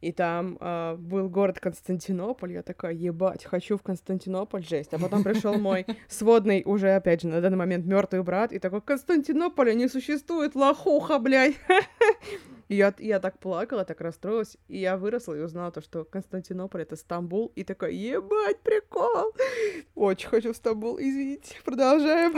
И 0.00 0.12
там 0.12 0.56
а, 0.60 0.96
был 0.96 1.28
город 1.28 1.60
Константинополь. 1.60 2.52
Я 2.52 2.62
такая, 2.62 2.94
ебать, 2.94 3.44
хочу 3.44 3.76
в 3.76 3.82
Константинополь, 3.82 4.64
жесть. 4.64 4.94
А 4.94 4.98
потом 4.98 5.22
пришел 5.22 5.54
мой 5.58 5.86
сводный, 6.08 6.62
уже, 6.64 6.94
опять 6.94 7.22
же, 7.22 7.28
на 7.28 7.40
данный 7.40 7.58
момент 7.58 7.84
мертвый 7.84 8.22
брат, 8.22 8.52
и 8.52 8.58
такой, 8.58 8.80
Константинополя 8.80 9.74
не 9.74 9.88
существует, 9.88 10.54
лохуха, 10.54 11.18
блядь. 11.18 11.56
И 12.68 12.76
я, 12.76 12.94
я 13.00 13.18
так 13.18 13.40
плакала, 13.40 13.84
так 13.84 14.00
расстроилась, 14.00 14.56
и 14.68 14.78
я 14.78 14.96
выросла 14.96 15.34
и 15.34 15.40
узнала 15.40 15.72
то, 15.72 15.80
что 15.80 16.04
Константинополь— 16.04 16.82
это 16.82 16.94
Стамбул, 16.94 17.50
и 17.56 17.64
такой, 17.64 17.96
ебать, 17.96 18.60
прикол! 18.60 19.34
Очень 19.96 20.28
хочу 20.28 20.52
в 20.52 20.56
Стамбул, 20.56 20.96
извините, 20.96 21.56
продолжаем. 21.64 22.32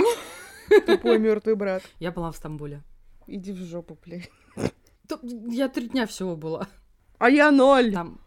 Тупой 0.86 1.18
мертвый 1.18 1.54
брат. 1.54 1.82
Я 1.98 2.12
была 2.12 2.32
в 2.32 2.36
Стамбуле. 2.36 2.82
Иди 3.26 3.52
в 3.52 3.58
жопу, 3.58 3.98
блядь. 4.02 4.30
Я 5.50 5.68
три 5.68 5.88
дня 5.88 6.06
всего 6.06 6.34
была. 6.34 6.66
А 7.22 7.30
я 7.30 7.52
ноль! 7.52 7.92
Там 7.92 8.18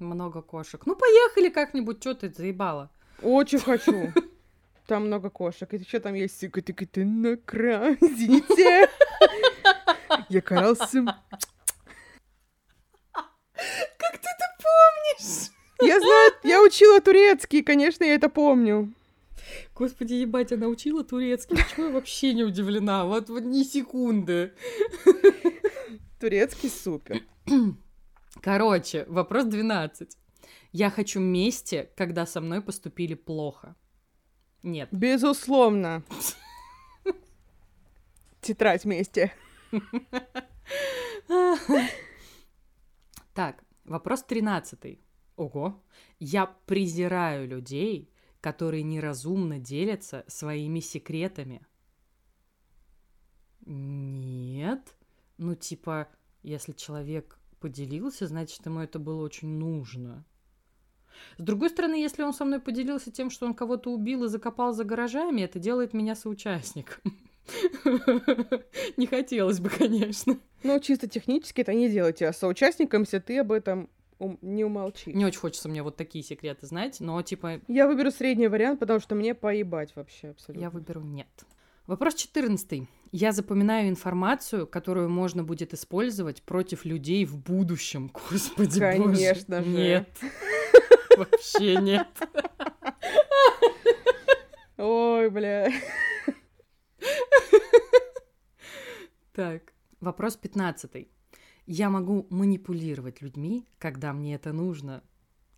много 0.00 0.42
кошек. 0.42 0.82
Ну, 0.86 0.96
поехали 0.96 1.50
как-нибудь, 1.50 2.00
что 2.00 2.16
ты 2.16 2.30
заебала. 2.30 2.90
Очень 3.22 3.60
хочу. 3.60 4.12
Там 4.88 5.06
много 5.06 5.30
кошек. 5.30 5.72
И 5.72 5.76
еще 5.76 6.00
там 6.00 6.14
есть 6.14 6.40
сика 6.40 6.60
тыка 6.60 6.84
ты 6.84 7.04
на 7.04 7.36
край. 7.36 7.96
Извините. 8.00 8.88
Я 10.28 10.40
карался. 10.40 11.04
Как 13.12 14.18
ты 14.18 14.28
это 14.28 14.48
помнишь? 14.58 15.52
Я 15.80 16.00
знаю, 16.00 16.32
я 16.42 16.60
учила 16.60 17.00
турецкий, 17.00 17.62
конечно, 17.62 18.02
я 18.02 18.16
это 18.16 18.28
помню. 18.28 18.92
Господи, 19.76 20.14
ебать, 20.14 20.50
я 20.50 20.56
научила 20.56 21.04
турецкий. 21.04 21.56
Почему 21.56 21.86
я 21.86 21.92
вообще 21.92 22.34
не 22.34 22.42
удивлена? 22.42 23.04
Вот, 23.04 23.28
вот 23.28 23.44
ни 23.44 23.62
секунды. 23.62 24.52
Турецкий 26.18 26.68
супер. 26.68 27.22
Короче, 28.44 29.06
вопрос 29.08 29.46
12. 29.46 30.18
Я 30.72 30.90
хочу 30.90 31.18
мести, 31.18 31.88
когда 31.96 32.26
со 32.26 32.42
мной 32.42 32.60
поступили 32.60 33.14
плохо. 33.14 33.74
Нет. 34.62 34.90
Безусловно. 34.92 36.04
Тетрадь 38.42 38.84
вместе. 38.84 39.32
Так, 43.32 43.64
вопрос 43.86 44.22
13. 44.24 44.98
Ого. 45.36 45.82
Я 46.20 46.44
презираю 46.44 47.48
людей, 47.48 48.12
которые 48.42 48.82
неразумно 48.82 49.58
делятся 49.58 50.22
своими 50.28 50.80
секретами. 50.80 51.66
Нет. 53.64 54.94
Ну, 55.38 55.54
типа, 55.54 56.08
если 56.42 56.72
человек 56.72 57.38
поделился, 57.64 58.26
значит, 58.26 58.60
ему 58.66 58.80
это 58.80 58.98
было 58.98 59.22
очень 59.22 59.48
нужно. 59.48 60.22
С 61.38 61.42
другой 61.42 61.70
стороны, 61.70 61.94
если 61.94 62.22
он 62.22 62.34
со 62.34 62.44
мной 62.44 62.60
поделился 62.60 63.10
тем, 63.10 63.30
что 63.30 63.46
он 63.46 63.54
кого-то 63.54 63.90
убил 63.90 64.24
и 64.24 64.28
закопал 64.28 64.74
за 64.74 64.84
гаражами, 64.84 65.40
это 65.40 65.58
делает 65.58 65.94
меня 65.94 66.14
соучастником. 66.14 67.00
Не 68.98 69.06
хотелось 69.06 69.60
бы, 69.60 69.70
конечно. 69.70 70.38
Ну, 70.62 70.78
чисто 70.78 71.08
технически 71.08 71.62
это 71.62 71.72
не 71.72 71.88
делать 71.88 72.18
тебя 72.18 72.34
соучастником, 72.34 73.02
если 73.02 73.18
ты 73.18 73.38
об 73.38 73.52
этом 73.52 73.88
не 74.42 74.62
умолчи. 74.62 75.14
Не 75.14 75.24
очень 75.24 75.40
хочется 75.40 75.70
мне 75.70 75.82
вот 75.82 75.96
такие 75.96 76.22
секреты 76.22 76.66
знать, 76.66 77.00
но 77.00 77.22
типа 77.22 77.62
Я 77.66 77.86
выберу 77.86 78.10
средний 78.10 78.48
вариант, 78.48 78.78
потому 78.78 79.00
что 79.00 79.14
мне 79.14 79.34
поебать 79.34 79.96
вообще 79.96 80.28
абсолютно. 80.28 80.62
я 80.62 80.70
выберу 80.70 81.00
нет. 81.00 81.28
Вопрос 81.86 82.14
14. 82.14 82.88
Я 83.12 83.32
запоминаю 83.32 83.90
информацию, 83.90 84.66
которую 84.66 85.10
можно 85.10 85.44
будет 85.44 85.74
использовать 85.74 86.42
против 86.42 86.86
людей 86.86 87.26
в 87.26 87.36
будущем. 87.36 88.10
Господи 88.30 88.78
боже. 88.78 88.80
Конечно 88.80 89.62
же. 89.62 89.68
Нет. 89.68 90.08
Вообще 91.16 91.76
нет. 91.76 92.08
Ой, 94.78 95.28
бля. 95.28 95.70
Так, 99.32 99.74
вопрос 100.00 100.36
15. 100.36 101.06
Я 101.66 101.90
могу 101.90 102.26
манипулировать 102.30 103.20
людьми, 103.20 103.66
когда 103.78 104.14
мне 104.14 104.36
это 104.36 104.52
нужно. 104.52 105.02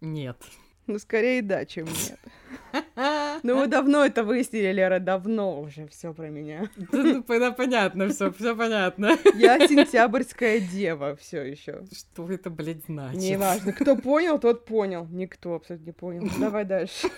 Нет. 0.00 0.44
Ну, 0.88 0.98
скорее 0.98 1.40
да, 1.42 1.64
чем 1.64 1.86
нет. 1.86 2.18
Ну, 3.54 3.60
мы 3.60 3.66
давно 3.66 4.04
это 4.04 4.24
выяснили, 4.24 4.72
Лера, 4.72 4.98
давно 4.98 5.60
уже 5.60 5.86
все 5.88 6.12
про 6.12 6.28
меня. 6.28 6.68
Да, 6.76 7.02
ну, 7.02 7.22
понятно, 7.22 8.08
все, 8.08 8.32
все 8.32 8.56
понятно. 8.56 9.16
Я 9.34 9.66
сентябрьская 9.66 10.60
дева 10.60 11.16
все 11.16 11.42
еще. 11.42 11.84
Что 11.92 12.30
это, 12.30 12.50
блядь, 12.50 12.84
значит? 12.86 13.20
Неважно, 13.20 13.72
кто 13.72 13.96
понял, 13.96 14.38
тот 14.38 14.64
понял. 14.64 15.06
Никто 15.10 15.54
абсолютно 15.54 15.86
не 15.86 15.92
понял. 15.92 16.28
Давай 16.38 16.64
дальше. 16.64 17.08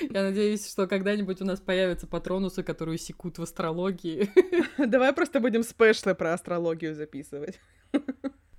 Я 0.00 0.22
надеюсь, 0.22 0.68
что 0.68 0.86
когда-нибудь 0.86 1.40
у 1.40 1.44
нас 1.44 1.60
появятся 1.60 2.06
патронусы, 2.06 2.62
которые 2.62 2.98
секут 2.98 3.38
в 3.38 3.42
астрологии. 3.42 4.28
Давай 4.78 5.12
просто 5.12 5.40
будем 5.40 5.62
спешлы 5.62 6.14
про 6.14 6.32
астрологию 6.34 6.94
записывать. 6.94 7.60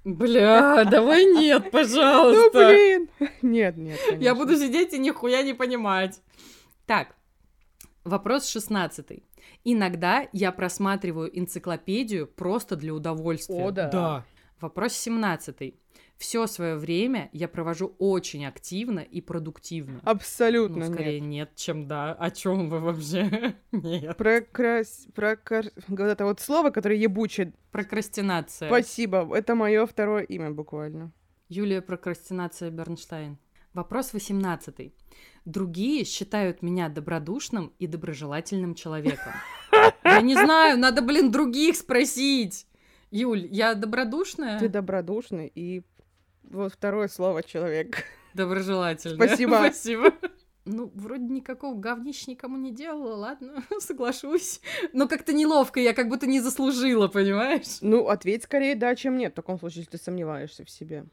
Бля, 0.04 0.84
давай 0.86 1.26
нет, 1.26 1.64
Ну, 1.66 1.72
пожалуйста. 1.72 2.68
блин. 2.70 3.10
Нет, 3.42 3.78
нет, 3.78 4.00
Я 4.06 4.12
конечно. 4.12 4.36
буду 4.36 4.56
сидеть 4.58 4.94
и 4.94 5.00
нихуя 5.00 5.44
не 5.44 5.54
понимать. 5.54 6.22
Так, 6.88 7.16
вопрос 8.04 8.48
16. 8.50 9.24
Иногда 9.64 10.28
я 10.34 10.52
просматриваю 10.52 11.38
энциклопедию 11.38 12.28
просто 12.28 12.76
для 12.76 12.94
удовольствия. 12.94 13.64
О, 13.64 13.72
да. 13.72 13.90
Да. 13.90 14.26
Вопрос 14.60 14.94
17. 14.94 15.76
Все 16.22 16.46
свое 16.46 16.76
время 16.76 17.32
я 17.34 17.48
провожу 17.48 17.96
очень 17.98 18.46
активно 18.46 19.00
и 19.00 19.22
продуктивно. 19.22 20.02
Абсолютно 20.04 20.86
Ну, 20.86 20.94
скорее 20.94 21.20
нет. 21.20 21.30
нет, 21.50 21.56
чем 21.56 21.88
да. 21.88 22.14
О 22.14 22.30
чем 22.30 22.70
вы 22.70 22.80
вообще? 22.80 23.56
Нет. 23.72 24.16
Прокрас... 24.18 25.08
Прокар... 25.16 25.66
Вот 25.88 26.00
это 26.00 26.26
вот 26.26 26.40
слово, 26.40 26.70
которое 26.70 27.00
ебучее. 27.00 27.54
Прокрастинация. 27.72 28.70
Спасибо. 28.70 29.36
Это 29.36 29.56
мое 29.56 29.84
второе 29.88 30.22
имя 30.22 30.52
буквально. 30.52 31.12
Юлия 31.50 31.82
Прокрастинация 31.82 32.70
Бернштейн. 32.70 33.40
Вопрос 33.74 34.14
18. 34.14 34.94
Другие 35.46 36.06
считают 36.06 36.62
меня 36.62 36.90
добродушным 36.90 37.74
и 37.80 37.88
доброжелательным 37.88 38.76
человеком. 38.76 39.34
Я 40.04 40.22
не 40.22 40.36
знаю, 40.36 40.78
надо, 40.78 41.02
блин, 41.02 41.32
других 41.32 41.76
спросить. 41.78 42.68
Юль, 43.12 43.46
я 43.52 43.76
добродушная? 43.76 44.58
Ты 44.58 44.70
добродушный 44.70 45.52
и 45.54 45.84
вот 46.52 46.74
второе 46.74 47.08
слово 47.08 47.44
человек. 47.44 48.06
Доброжелательная. 48.34 49.28
Спасибо. 49.28 49.56
Спасибо. 49.56 50.14
Ну, 50.66 50.92
вроде 50.94 51.24
никакого 51.24 51.76
говнища 51.76 52.30
никому 52.30 52.56
не 52.56 52.72
делала, 52.72 53.16
ладно, 53.16 53.64
соглашусь. 53.80 54.62
Но 54.94 55.08
как-то 55.08 55.34
неловко, 55.34 55.80
я 55.80 55.94
как 55.94 56.08
будто 56.08 56.28
не 56.28 56.40
заслужила, 56.40 57.08
понимаешь? 57.08 57.80
Ну, 57.82 58.08
ответь 58.08 58.44
скорее 58.44 58.76
да, 58.76 58.96
чем 58.96 59.18
нет, 59.18 59.34
в 59.34 59.36
таком 59.36 59.58
случае, 59.58 59.82
если 59.82 59.98
ты 59.98 60.04
сомневаешься 60.04 60.64
в 60.64 60.70
себе. 60.70 61.06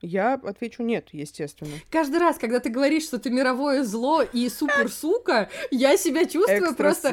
Я 0.00 0.34
отвечу 0.34 0.84
нет, 0.84 1.08
естественно. 1.10 1.72
Каждый 1.90 2.20
раз, 2.20 2.38
когда 2.38 2.60
ты 2.60 2.68
говоришь, 2.68 3.02
что 3.02 3.18
ты 3.18 3.30
мировое 3.30 3.82
зло 3.82 4.22
и 4.22 4.48
супер 4.48 4.88
сука, 4.88 5.50
я 5.72 5.96
себя 5.96 6.24
чувствую 6.24 6.76
просто... 6.76 7.12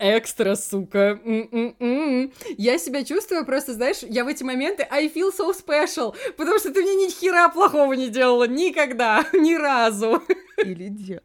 Экстра, 0.00 0.54
сука. 0.54 1.20
М-м-м. 1.24 2.32
Я 2.56 2.78
себя 2.78 3.04
чувствую 3.04 3.44
просто, 3.44 3.74
знаешь, 3.74 3.98
я 4.02 4.24
в 4.24 4.28
эти 4.28 4.42
моменты 4.42 4.86
I 4.90 5.08
feel 5.08 5.30
so 5.30 5.52
special, 5.52 6.16
потому 6.38 6.58
что 6.58 6.72
ты 6.72 6.80
мне 6.80 6.94
ни 6.94 7.10
хера 7.10 7.50
плохого 7.50 7.92
не 7.92 8.08
делала 8.08 8.48
никогда, 8.48 9.26
ни 9.34 9.54
разу. 9.54 10.22
Или 10.64 10.88
дел. 10.88 11.20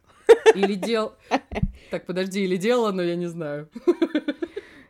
Или 0.54 0.74
дел... 0.74 1.14
Так, 1.90 2.04
подожди, 2.04 2.44
или 2.44 2.56
делала, 2.56 2.92
но 2.92 3.02
я 3.02 3.16
не 3.16 3.26
знаю. 3.26 3.70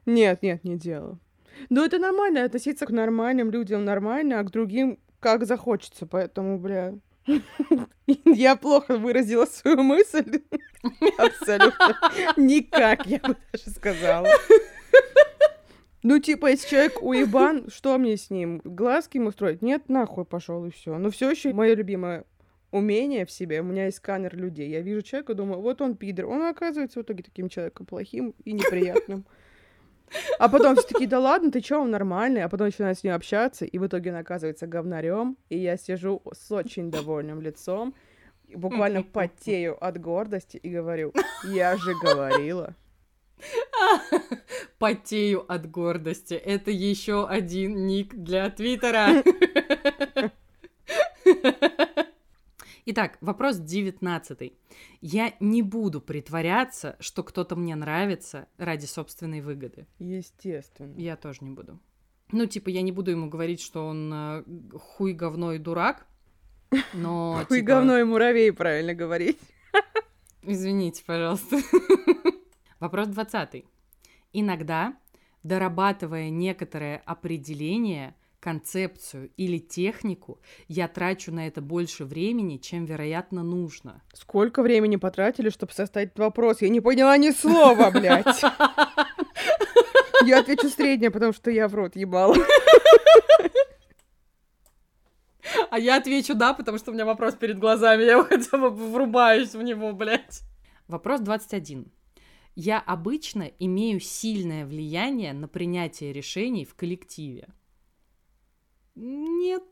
Нет, 0.05 0.43
нет, 0.43 0.65
не 0.65 0.77
делаю. 0.77 1.21
Но 1.69 1.85
это 1.85 1.99
нормально, 1.99 2.43
относиться 2.43 2.87
к 2.87 2.91
нормальным 2.91 3.51
людям 3.51 3.85
нормально, 3.85 4.41
а 4.41 4.45
к 4.45 4.51
другим 4.51 4.99
как 5.21 5.47
захочется, 5.47 6.07
поэтому, 6.07 6.59
бля... 6.59 6.95
Я 8.25 8.57
плохо 8.57 8.97
выразила 8.97 9.47
свою 9.47 9.83
мысль. 9.83 10.43
Абсолютно. 11.19 11.97
Никак, 12.37 13.07
я 13.07 13.19
бы 13.19 13.37
даже 13.53 13.71
сказала. 13.71 14.29
Ну, 16.03 16.21
типа, 16.21 16.51
если 16.51 16.69
человек 16.69 17.03
уебан, 17.03 17.69
что 17.69 17.99
мне 17.99 18.17
с 18.17 18.31
ним? 18.31 18.61
Глазки 18.63 19.17
ему 19.17 19.33
строить? 19.33 19.61
Нет, 19.61 19.89
нахуй 19.89 20.25
пошел 20.25 20.65
и 20.65 20.71
все. 20.71 20.99
Но 20.99 21.11
все 21.11 21.29
еще 21.31 21.53
мое 21.53 21.75
любимое 21.75 22.25
умение 22.71 23.27
в 23.27 23.31
себе. 23.31 23.61
У 23.61 23.65
меня 23.65 23.87
есть 23.87 23.97
сканер 23.97 24.37
людей. 24.37 24.69
Я 24.69 24.83
вижу 24.83 25.03
человека, 25.03 25.35
думаю, 25.35 25.61
вот 25.61 25.81
он 25.81 25.97
пидор. 25.97 26.27
Он 26.27 26.43
оказывается 26.43 27.01
в 27.01 27.03
итоге 27.03 27.25
таким 27.25 27.49
человеком 27.49 27.87
плохим 27.87 28.35
и 28.45 28.53
неприятным. 28.53 29.25
А 30.39 30.49
потом 30.49 30.77
все 30.77 30.87
такие, 30.87 31.09
да 31.09 31.19
ладно, 31.19 31.51
ты 31.51 31.61
чё, 31.61 31.83
он 31.83 31.91
нормальный. 31.91 32.43
А 32.45 32.49
потом 32.49 32.67
начинаю 32.67 32.95
с 32.95 33.03
ним 33.03 33.15
общаться, 33.15 33.65
и 33.65 33.79
в 33.79 33.87
итоге 33.87 34.11
он 34.11 34.17
оказывается 34.17 34.67
говнарем. 34.67 35.37
И 35.49 35.59
я 35.59 35.77
сижу 35.77 36.23
с 36.33 36.51
очень 36.53 36.91
довольным 36.91 37.41
лицом, 37.41 37.95
буквально 38.55 39.03
потею 39.03 39.77
от 39.85 40.01
гордости 40.01 40.57
и 40.57 40.71
говорю, 40.71 41.13
я 41.45 41.77
же 41.77 41.93
говорила. 42.03 42.75
Потею 44.79 45.45
от 45.51 45.71
гордости. 45.71 46.35
Это 46.35 46.71
еще 46.71 47.27
один 47.27 47.87
ник 47.87 48.15
для 48.15 48.51
Твиттера. 48.51 49.23
Итак, 52.89 53.19
вопрос 53.21 53.57
девятнадцатый. 53.57 54.57
Я 55.01 55.35
не 55.41 55.63
буду 55.63 56.01
притворяться, 56.01 56.95
что 57.01 57.25
кто-то 57.25 57.57
мне 57.57 57.75
нравится 57.75 58.47
ради 58.59 58.87
собственной 58.87 59.41
выгоды. 59.41 59.89
Естественно. 59.99 60.95
Я 60.97 61.17
тоже 61.17 61.39
не 61.41 61.51
буду. 61.51 61.81
Ну, 62.31 62.47
типа, 62.47 62.69
я 62.69 62.83
не 62.83 62.93
буду 62.93 63.11
ему 63.11 63.29
говорить, 63.29 63.61
что 63.61 63.89
он 63.89 64.13
э, 64.15 64.45
хуй, 64.79 65.15
говно 65.15 65.55
и 65.55 65.59
дурак, 65.59 66.07
но... 66.95 67.43
Хуй 67.49 67.59
типа, 67.59 67.67
говно 67.67 67.99
и 67.99 68.05
муравей, 68.05 68.53
правильно 68.53 68.95
говорить. 68.95 69.41
Извините, 70.43 71.03
пожалуйста. 71.05 71.59
Вопрос 72.79 73.09
двадцатый. 73.09 73.67
Иногда, 74.33 74.97
дорабатывая 75.43 76.31
некоторое 76.31 76.99
определение, 76.99 78.15
концепцию 78.47 79.31
или 79.37 79.59
технику, 79.59 80.39
я 80.69 80.87
трачу 80.87 81.33
на 81.33 81.49
это 81.49 81.61
больше 81.61 82.05
времени, 82.05 82.59
чем, 82.59 82.85
вероятно, 82.85 83.43
нужно. 83.43 84.05
Сколько 84.15 84.63
времени 84.63 84.95
потратили, 84.95 85.51
чтобы 85.51 85.73
составить 85.73 86.17
вопрос? 86.17 86.63
Я 86.63 86.69
не 86.69 86.81
поняла 86.81 87.19
ни 87.19 87.33
слова, 87.33 87.91
блядь. 87.95 88.45
Я 90.25 90.39
отвечу 90.39 90.69
среднее, 90.69 91.11
потому 91.11 91.33
что 91.33 91.51
я 91.51 91.67
в 91.67 91.75
рот 91.75 91.97
ебала. 91.97 92.37
А 95.71 95.81
я 95.81 95.97
отвечу 95.97 96.37
«да», 96.37 96.55
потому 96.55 96.79
что 96.79 96.93
у 96.93 96.95
меня 96.95 97.05
вопрос 97.05 97.35
перед 97.35 97.59
глазами, 97.59 98.05
я 98.05 98.23
хотя 98.23 98.59
бы 98.59 98.71
врубаюсь 98.71 99.57
в 99.57 99.63
него, 99.63 99.93
блядь. 99.93 100.43
Вопрос 100.87 101.21
21. 101.21 101.91
Я 102.55 102.79
обычно 102.79 103.51
имею 103.59 103.99
сильное 103.99 104.65
влияние 104.65 105.33
на 105.33 105.49
принятие 105.49 106.13
решений 106.13 106.65
в 106.65 106.75
коллективе. 106.75 107.49
Нет. 108.97 109.63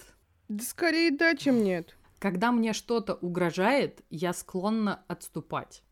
Да 0.48 0.62
скорее 0.62 1.10
да, 1.10 1.34
чем 1.34 1.64
нет. 1.64 1.96
Когда 2.18 2.52
мне 2.52 2.72
что-то 2.72 3.14
угрожает, 3.14 4.02
я 4.10 4.32
склонна 4.32 5.02
отступать. 5.08 5.82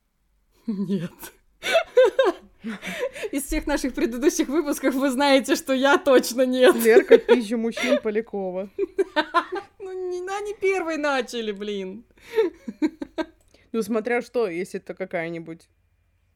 Нет. 0.67 1.11
Из 3.33 3.45
всех 3.45 3.67
наших 3.67 3.95
предыдущих 3.95 4.49
выпусков 4.49 4.95
вы 4.95 5.11
знаете, 5.11 5.57
что 5.57 5.73
я 5.73 5.99
точно 5.99 6.47
нет. 6.47 6.77
Лерка 6.77 7.19
пища 7.19 7.57
мужчин 7.57 8.01
Полякова. 8.01 8.71
Ну, 9.81 10.09
не, 10.09 10.21
они 10.21 10.55
первые 10.55 10.99
начали, 10.99 11.53
блин. 11.53 12.05
Ну, 13.73 13.83
смотря 13.83 14.23
что, 14.23 14.49
если 14.49 14.79
это 14.79 14.95
какая-нибудь 14.95 15.69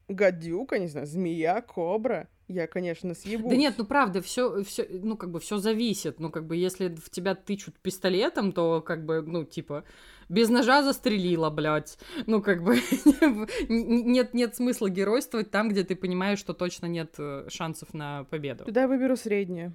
гадюка, 0.09 0.79
не 0.79 0.89
знаю, 0.89 1.07
змея, 1.07 1.61
кобра, 1.61 2.29
я, 2.49 2.67
конечно, 2.67 3.15
съебусь. 3.15 3.51
Да 3.51 3.57
нет, 3.57 3.75
ну 3.77 3.85
правда, 3.85 4.23
все, 4.23 4.63
все, 4.63 4.87
ну 4.89 5.17
как 5.17 5.31
бы 5.31 5.41
все 5.41 5.59
зависит. 5.59 6.21
Ну 6.21 6.31
как 6.31 6.47
бы 6.47 6.57
если 6.57 6.95
в 6.95 7.11
тебя 7.11 7.35
тычут 7.35 7.77
пистолетом, 7.81 8.53
то 8.53 8.81
как 8.81 9.05
бы, 9.05 9.21
ну 9.21 9.45
типа, 9.45 9.85
без 10.29 10.49
ножа 10.49 10.83
застрелила, 10.83 11.51
блядь. 11.51 11.99
Ну 12.27 12.41
как 12.41 12.63
бы 12.63 12.77
нет, 13.69 14.33
нет 14.35 14.55
смысла 14.55 14.89
геройствовать 14.89 15.51
там, 15.51 15.69
где 15.71 15.83
ты 15.83 15.97
понимаешь, 15.97 16.39
что 16.39 16.55
точно 16.55 16.87
нет 16.87 17.15
э, 17.19 17.47
шансов 17.49 17.93
на 17.95 18.25
победу. 18.25 18.65
Туда 18.65 18.83
я 18.83 18.89
выберу 18.89 19.17
среднее. 19.17 19.73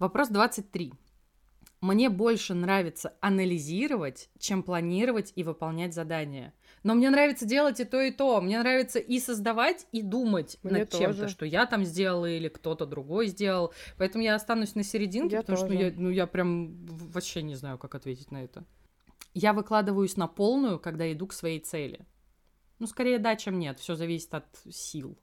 Вопрос 0.00 0.28
23. 0.28 0.92
Мне 1.80 2.10
больше 2.10 2.52
нравится 2.52 3.14
анализировать, 3.20 4.28
чем 4.38 4.62
планировать 4.62 5.32
и 5.34 5.42
выполнять 5.42 5.94
задания. 5.94 6.52
Но 6.82 6.94
мне 6.94 7.08
нравится 7.08 7.46
делать 7.46 7.80
и 7.80 7.84
то, 7.84 8.00
и 8.00 8.10
то. 8.10 8.40
Мне 8.42 8.58
нравится 8.58 8.98
и 8.98 9.18
создавать, 9.18 9.86
и 9.90 10.02
думать 10.02 10.58
Мне 10.62 10.80
над 10.80 10.90
чем-то, 10.92 11.28
что 11.28 11.46
я 11.46 11.64
там 11.64 11.84
сделала 11.84 12.26
или 12.26 12.48
кто-то 12.48 12.84
другой 12.84 13.28
сделал. 13.28 13.72
Поэтому 13.96 14.22
я 14.24 14.34
останусь 14.34 14.74
на 14.74 14.82
серединке, 14.82 15.36
Я 15.36 15.40
потому 15.40 15.56
что 15.56 15.68
тоже. 15.68 15.78
я, 15.78 15.92
ну, 15.96 16.10
я 16.10 16.26
прям 16.26 16.86
вообще 16.86 17.42
не 17.42 17.54
знаю, 17.54 17.78
как 17.78 17.94
ответить 17.94 18.30
на 18.30 18.44
это. 18.44 18.64
Я 19.32 19.54
выкладываюсь 19.54 20.16
на 20.16 20.26
полную, 20.26 20.78
когда 20.78 21.10
иду 21.10 21.26
к 21.28 21.32
своей 21.32 21.60
цели. 21.60 22.06
Ну, 22.78 22.86
скорее 22.86 23.18
да, 23.18 23.36
чем 23.36 23.58
нет. 23.58 23.78
Все 23.78 23.94
зависит 23.94 24.34
от 24.34 24.46
сил. 24.70 25.16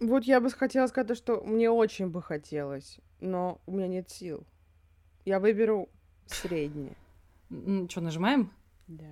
Вот 0.00 0.24
я 0.24 0.40
бы 0.40 0.50
хотела 0.50 0.86
сказать, 0.86 1.16
что 1.16 1.42
мне 1.42 1.70
очень 1.70 2.08
бы 2.08 2.22
хотелось, 2.22 3.00
но 3.20 3.60
у 3.66 3.72
меня 3.72 3.88
нет 3.88 4.10
сил. 4.10 4.46
Я 5.24 5.40
выберу 5.40 5.88
среднее. 6.26 6.96
Что, 7.88 8.00
нажимаем? 8.00 8.52
Да. 8.86 9.06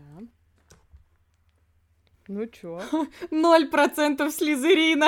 Ну 2.28 2.46
чё? 2.46 2.82
Ноль 3.30 3.68
процентов 3.68 4.32
слизерина. 4.32 5.06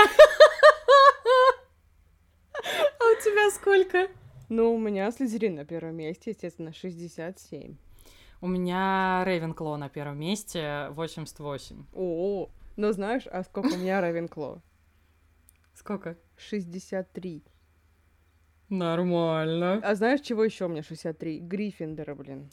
А 2.62 3.04
у 3.04 3.23
тебя 3.23 3.50
сколько? 3.50 4.09
Ну, 4.49 4.75
у 4.75 4.78
меня 4.78 5.11
Слизерин 5.12 5.54
на 5.54 5.64
первом 5.64 5.95
месте, 5.97 6.30
естественно, 6.30 6.73
67. 6.73 7.76
У 8.40 8.49
меня 8.49 9.23
Рейвенкло 9.25 9.76
на 9.76 9.88
первом 9.88 10.19
месте, 10.19 10.88
88. 10.90 11.85
О, 11.95 12.50
ну 12.76 12.92
знаешь, 12.92 13.26
а 13.26 13.45
сколько 13.45 13.75
у 13.75 13.76
меня 13.76 14.00
Равенкло? 14.00 14.61
Сколько? 15.75 16.16
63. 16.37 17.45
Нормально. 18.71 19.81
А 19.83 19.95
знаешь, 19.95 20.21
чего 20.21 20.45
еще 20.45 20.65
у 20.65 20.69
меня 20.69 20.83
63? 20.83 21.41
Гриффиндора, 21.41 22.15
блин. 22.15 22.50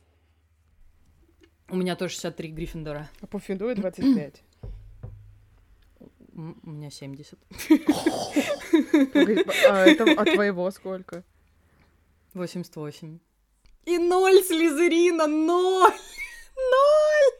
У 1.69 1.75
меня 1.75 1.95
тоже 1.95 2.13
63 2.15 2.49
Гриффиндора. 2.49 3.09
А 3.21 3.27
по 3.27 3.39
Финдуе 3.39 3.75
25. 3.75 4.43
М, 6.35 6.59
У 6.63 6.69
меня 6.71 6.89
70. 6.89 7.37
Погоди, 9.13 9.45
А, 9.69 9.85
это, 9.85 10.03
а 10.17 10.25
твоего 10.25 10.69
сколько? 10.71 11.23
88. 12.33 13.19
И 13.85 13.97
ноль 13.97 14.41
слизерина, 14.43 15.27
ноль! 15.27 15.93
Ноль! 16.55 17.33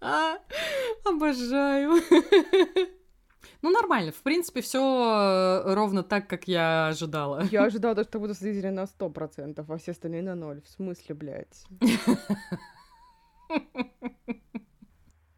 Обожаю. 1.04 2.02
Ну, 3.62 3.70
нормально. 3.70 4.12
В 4.12 4.22
принципе, 4.22 4.60
все 4.62 5.62
ровно 5.66 6.02
так, 6.02 6.26
как 6.28 6.48
я 6.48 6.88
ожидала. 6.88 7.44
Я 7.50 7.64
ожидала, 7.66 8.02
что 8.04 8.18
буду 8.18 8.34
Слизерин 8.34 8.74
на 8.74 8.84
100%, 8.84 9.64
а 9.66 9.76
все 9.76 9.92
остальные 9.92 10.22
на 10.22 10.34
0. 10.34 10.62
В 10.62 10.68
смысле, 10.68 11.14
блядь? 11.14 11.64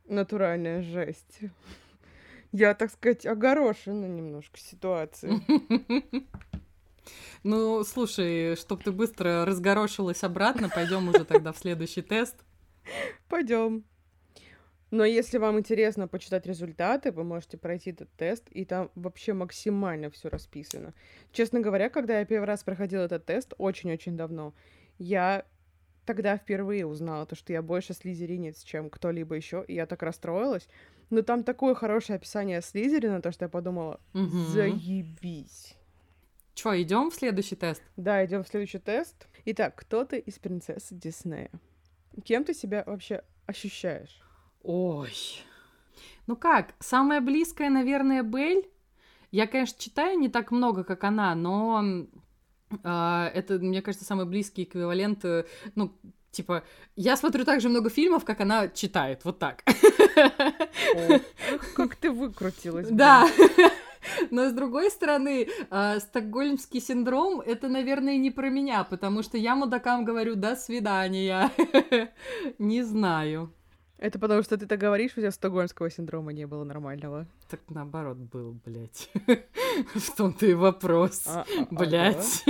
Натуральная 0.05 0.83
жесть. 0.83 1.41
Я, 2.53 2.75
так 2.75 2.91
сказать, 2.91 3.25
огорошена 3.27 4.07
немножко 4.07 4.59
ситуацией. 4.59 6.27
Ну, 7.45 7.83
слушай, 7.83 8.55
чтоб 8.55 8.81
ты 8.85 8.93
быстро 8.93 9.45
разгорошилась 9.45 10.23
обратно, 10.23 10.69
пойдем 10.69 11.09
уже 11.09 11.25
тогда 11.25 11.53
в 11.53 11.59
следующий 11.59 12.01
тест. 12.01 12.37
Пойдем. 13.29 13.85
Но 14.93 15.07
если 15.07 15.39
вам 15.39 15.59
интересно 15.59 16.07
почитать 16.07 16.47
результаты, 16.47 17.13
вы 17.13 17.25
можете 17.25 17.57
пройти 17.57 17.93
этот 17.93 18.11
тест, 18.13 18.47
и 18.51 18.67
там 18.67 18.91
вообще 18.95 19.33
максимально 19.33 20.11
все 20.11 20.29
расписано. 20.29 20.93
Честно 21.33 21.61
говоря, 21.61 21.89
когда 21.89 22.19
я 22.19 22.27
первый 22.27 22.45
раз 22.45 22.63
проходила 22.63 23.05
этот 23.05 23.25
тест, 23.25 23.55
очень-очень 23.57 24.19
давно, 24.19 24.53
я 24.99 25.47
тогда 26.05 26.37
впервые 26.37 26.85
узнала 26.85 27.25
то, 27.25 27.35
что 27.35 27.55
я 27.55 27.63
больше 27.63 27.95
слизеринец, 27.95 28.63
чем 28.65 28.91
кто-либо 28.91 29.35
еще, 29.35 29.65
и 29.67 29.73
я 29.73 29.87
так 29.87 30.03
расстроилась. 30.03 30.69
Но 31.09 31.23
там 31.23 31.43
такое 31.43 31.75
хорошее 31.75 32.19
описание 32.19 32.61
Слизерина, 32.61 33.23
то, 33.23 33.33
что 33.33 33.47
я 33.47 33.49
подумала, 33.49 33.99
Мгм. 34.13 34.35
заебись. 34.35 35.75
Чё, 36.53 36.79
идем 36.79 37.11
в 37.11 37.15
следующий 37.15 37.57
тест? 37.57 37.83
Да, 37.97 38.23
идем 38.27 38.45
в 38.45 38.49
следующий 38.49 38.79
тест. 38.79 39.27
Итак, 39.47 39.75
кто 39.75 40.05
ты 40.05 40.19
из 40.19 40.39
принцессы 40.39 40.95
Диснея? 40.95 41.51
Кем 42.25 42.45
ты 42.45 42.53
себя 42.53 42.83
вообще 42.85 43.25
ощущаешь? 43.47 44.21
Ой. 44.63 45.13
Ну 46.27 46.37
как, 46.37 46.75
самая 46.79 47.21
близкая, 47.21 47.71
наверное, 47.71 48.23
Бель. 48.23 48.69
Я, 49.31 49.47
конечно, 49.47 49.79
читаю 49.79 50.19
не 50.19 50.29
так 50.29 50.51
много, 50.51 50.85
как 50.85 51.05
она, 51.05 51.35
но 51.35 52.07
а, 52.85 53.29
это, 53.35 53.59
мне 53.59 53.83
кажется, 53.83 54.05
самый 54.05 54.27
близкий 54.27 54.65
эквивалент, 54.65 55.25
э, 55.25 55.47
ну, 55.75 55.93
типа, 56.31 56.65
я 56.97 57.17
смотрю 57.17 57.45
так 57.45 57.61
же 57.61 57.69
много 57.69 57.91
фильмов, 57.91 58.25
как 58.25 58.41
она 58.41 58.69
читает, 58.69 59.25
вот 59.25 59.39
так. 59.39 59.63
О, 60.95 61.19
как 61.75 61.97
ты 61.97 62.11
выкрутилась. 62.11 62.87
блин. 62.87 62.97
Да. 62.97 63.27
Но 64.31 64.49
с 64.49 64.53
другой 64.53 64.91
стороны, 64.91 65.49
а, 65.71 66.01
стокгольмский 66.01 66.81
синдром 66.81 67.41
это, 67.41 67.69
наверное, 67.69 68.17
не 68.17 68.31
про 68.31 68.51
меня, 68.51 68.85
потому 68.85 69.23
что 69.23 69.39
я 69.39 69.55
мудакам 69.55 70.05
говорю 70.05 70.35
до 70.35 70.57
свидания. 70.57 71.51
Не 72.59 72.83
знаю. 72.83 73.53
Это 74.03 74.19
потому 74.19 74.43
что 74.43 74.59
ты 74.59 74.67
так 74.67 74.81
говоришь, 74.81 75.13
у 75.13 75.21
тебя 75.21 75.31
стокгольмского 75.31 75.89
синдрома 75.89 76.33
не 76.33 76.45
было 76.45 76.65
нормального. 76.65 77.29
Так 77.49 77.61
наоборот 77.69 78.17
был, 78.17 78.59
блядь. 78.65 79.09
В 79.95 80.17
том-то 80.17 80.45
и 80.45 80.55
вопрос. 80.55 81.23
А, 81.29 81.47
а, 81.47 81.67
Блять. 81.71 82.45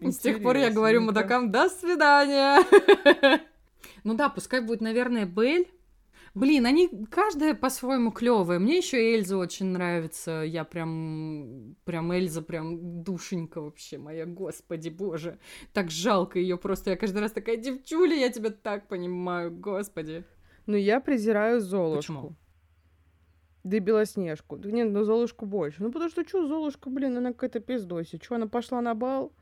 С 0.00 0.18
тех 0.18 0.42
пор 0.42 0.56
я 0.56 0.72
говорю 0.72 1.02
мудакам 1.02 1.52
до 1.52 1.68
свидания. 1.68 2.60
Ну 4.04 4.14
да, 4.14 4.28
пускай 4.28 4.60
будет, 4.60 4.80
наверное, 4.80 5.26
Бель. 5.26 5.68
Блин, 6.34 6.66
они 6.66 6.88
каждая 7.10 7.54
по-своему 7.54 8.10
клевая. 8.10 8.58
Мне 8.58 8.78
еще 8.78 9.14
Эльза 9.14 9.36
очень 9.36 9.66
нравится. 9.66 10.42
Я 10.42 10.64
прям, 10.64 11.76
прям 11.84 12.12
Эльза, 12.12 12.42
прям 12.42 13.02
душенька 13.02 13.60
вообще 13.60 13.98
моя, 13.98 14.24
господи 14.24 14.88
боже. 14.88 15.38
Так 15.72 15.90
жалко 15.90 16.38
ее 16.38 16.56
просто. 16.56 16.90
Я 16.90 16.96
каждый 16.96 17.18
раз 17.18 17.32
такая, 17.32 17.56
девчуля, 17.56 18.16
я 18.16 18.30
тебя 18.30 18.50
так 18.50 18.88
понимаю, 18.88 19.50
господи. 19.50 20.24
Ну, 20.68 20.76
я 20.76 21.00
презираю 21.00 21.60
Золушку. 21.60 21.96
Почему? 21.96 22.32
Да 23.64 23.78
и 23.78 23.80
Белоснежку. 23.80 24.58
Да 24.58 24.70
нет, 24.70 24.90
ну 24.90 25.02
Золушку 25.02 25.46
больше. 25.46 25.82
Ну, 25.82 25.90
потому 25.90 26.10
что, 26.10 26.28
что 26.28 26.46
Золушка, 26.46 26.90
блин, 26.90 27.16
она 27.16 27.32
какая-то 27.32 27.60
пиздося. 27.60 28.22
Что, 28.22 28.34
она 28.34 28.48
пошла 28.48 28.82
на 28.82 28.94
бал, 28.94 29.32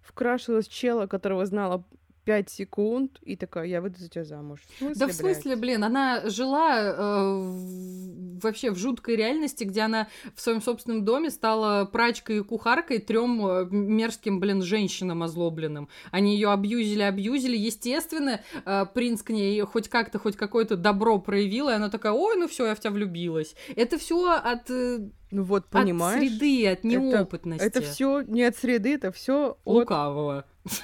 вкрашилась 0.00 0.66
чела, 0.66 1.06
которого 1.06 1.44
знала 1.44 1.84
5 2.26 2.50
секунд, 2.50 3.18
и 3.22 3.36
такая, 3.36 3.66
я 3.66 3.80
выйду 3.80 3.98
за 4.00 4.08
тебя 4.10 4.24
замуж. 4.24 4.60
В 4.74 4.78
смысле, 4.78 4.98
Да 4.98 5.06
в 5.06 5.12
смысле, 5.14 5.50
блядь? 5.52 5.60
блин, 5.60 5.84
она 5.84 6.28
жила 6.28 6.76
э, 6.80 7.38
в- 7.40 8.40
вообще 8.42 8.72
в 8.72 8.76
жуткой 8.76 9.14
реальности, 9.14 9.62
где 9.62 9.82
она 9.82 10.08
в 10.34 10.40
своем 10.40 10.60
собственном 10.60 11.04
доме 11.04 11.30
стала 11.30 11.84
прачкой 11.84 12.38
и 12.38 12.42
кухаркой 12.42 12.98
трем 12.98 13.46
э, 13.46 13.66
мерзким, 13.70 14.40
блин, 14.40 14.60
женщинам 14.62 15.22
озлобленным. 15.22 15.88
Они 16.10 16.34
ее 16.34 16.50
абьюзили, 16.50 17.02
абьюзили. 17.02 17.56
Естественно, 17.56 18.40
э, 18.64 18.86
принц 18.92 19.22
к 19.22 19.30
ней 19.30 19.60
хоть 19.62 19.88
как-то, 19.88 20.18
хоть 20.18 20.36
какое-то 20.36 20.76
добро 20.76 21.18
проявил, 21.20 21.68
и 21.68 21.74
она 21.74 21.88
такая, 21.90 22.12
ой, 22.12 22.36
ну 22.36 22.48
все, 22.48 22.66
я 22.66 22.74
в 22.74 22.80
тебя 22.80 22.90
влюбилась. 22.90 23.54
Это 23.76 23.98
все 23.98 24.32
от, 24.32 24.68
э, 24.68 24.98
Ну 25.30 25.44
вот, 25.44 25.64
от 25.66 25.70
понимаешь? 25.70 26.18
среды, 26.20 26.66
от 26.66 26.82
неопытности. 26.82 27.64
Это 27.64 27.80
все 27.82 28.22
не 28.22 28.42
от 28.42 28.56
среды, 28.56 28.94
это 28.94 29.12
все 29.12 29.50
от... 29.64 29.74
Лукавого. 29.76 30.44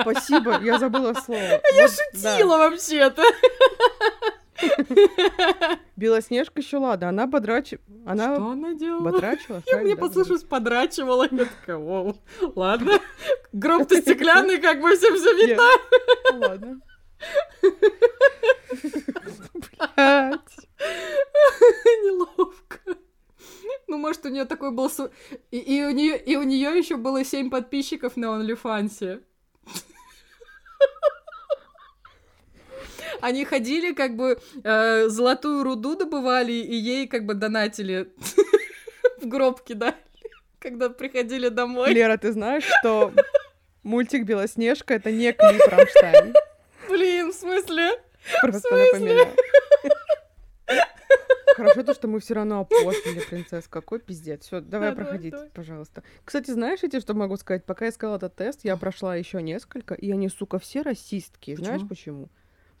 Спасибо, 0.00 0.60
я 0.62 0.78
забыла 0.78 1.14
слово. 1.14 1.40
Я 1.76 1.86
Вот, 1.86 1.90
да. 2.22 2.32
шутила 2.36 2.58
вообще-то. 2.58 3.22
Белоснежка 5.96 6.60
еще 6.60 6.76
ладно, 6.78 7.08
она 7.08 7.26
подрачивала. 7.26 7.84
Она 8.06 8.34
Что 8.34 8.46
она 8.50 8.74
делала? 8.74 9.10
подрачивала. 9.10 9.62
Я 9.66 9.78
мне 9.78 9.94
да, 9.94 10.00
послышалось, 10.00 10.44
подрачивала. 10.44 11.26
Я 11.30 11.44
такая, 11.46 11.76
«Воу, 11.76 12.16
ладно. 12.54 13.00
Гроб-то 13.52 14.00
стеклянный, 14.00 14.58
как 14.60 14.80
бы 14.80 14.94
всем 14.96 15.14
видно. 15.14 15.62
Я- 15.62 16.48
Ладно. 16.48 16.80
Блядь. 19.52 20.40
Неловко. 22.04 22.78
Ну, 23.88 23.98
может, 23.98 24.24
у 24.24 24.28
нее 24.28 24.44
такой 24.44 24.70
был... 24.70 24.90
И, 25.50 25.58
и 25.58 25.84
у 25.84 25.90
нее 25.90 26.18
и 26.18 26.36
у 26.36 26.42
нее 26.42 26.76
еще 26.76 26.96
было 26.96 27.24
7 27.24 27.50
подписчиков 27.50 28.16
на 28.16 28.26
OnlyFans. 28.26 29.22
Они 33.22 33.44
ходили, 33.44 33.92
как 33.94 34.16
бы, 34.16 34.38
э, 34.64 35.08
золотую 35.08 35.62
руду 35.62 35.96
добывали, 35.96 36.52
и 36.52 36.74
ей, 36.74 37.06
как 37.06 37.24
бы, 37.24 37.34
донатили 37.34 38.08
в 39.20 39.26
гроб 39.28 39.62
кидали, 39.62 39.94
когда 40.58 40.90
приходили 40.90 41.48
домой. 41.48 41.92
Лера, 41.92 42.16
ты 42.18 42.32
знаешь, 42.32 42.64
что 42.80 43.12
мультик 43.84 44.24
Белоснежка 44.24 44.94
это 44.94 45.12
не 45.12 45.32
клип 45.32 45.62
Рамштайн? 45.68 46.34
Блин, 46.88 47.30
в 47.32 47.34
смысле? 47.34 47.90
Просто 48.40 48.68
смысле? 48.68 48.92
напоминаю. 48.92 49.28
Хорошо 51.56 51.82
то, 51.82 51.94
что 51.94 52.08
мы 52.08 52.18
все 52.20 52.34
равно 52.34 52.60
опошлили, 52.60 53.20
принцесс. 53.28 53.68
Какой 53.68 54.00
пиздец. 54.00 54.46
Все, 54.46 54.60
давай 54.60 54.90
Да, 54.90 54.96
проходите, 54.96 55.36
давай. 55.36 55.50
пожалуйста. 55.50 56.02
Кстати, 56.24 56.50
знаешь, 56.50 56.80
я 56.82 56.88
тебе 56.88 57.00
что 57.00 57.14
могу 57.14 57.36
сказать? 57.36 57.64
Пока 57.66 57.84
я 57.84 57.90
искала 57.90 58.16
этот 58.16 58.34
тест, 58.34 58.60
я 58.64 58.76
прошла 58.76 59.16
еще 59.16 59.42
несколько, 59.42 59.94
и 59.94 60.10
они, 60.10 60.28
сука, 60.28 60.58
все 60.58 60.80
расистки. 60.82 61.54
Знаешь 61.54 61.82
Почему? 61.88 62.30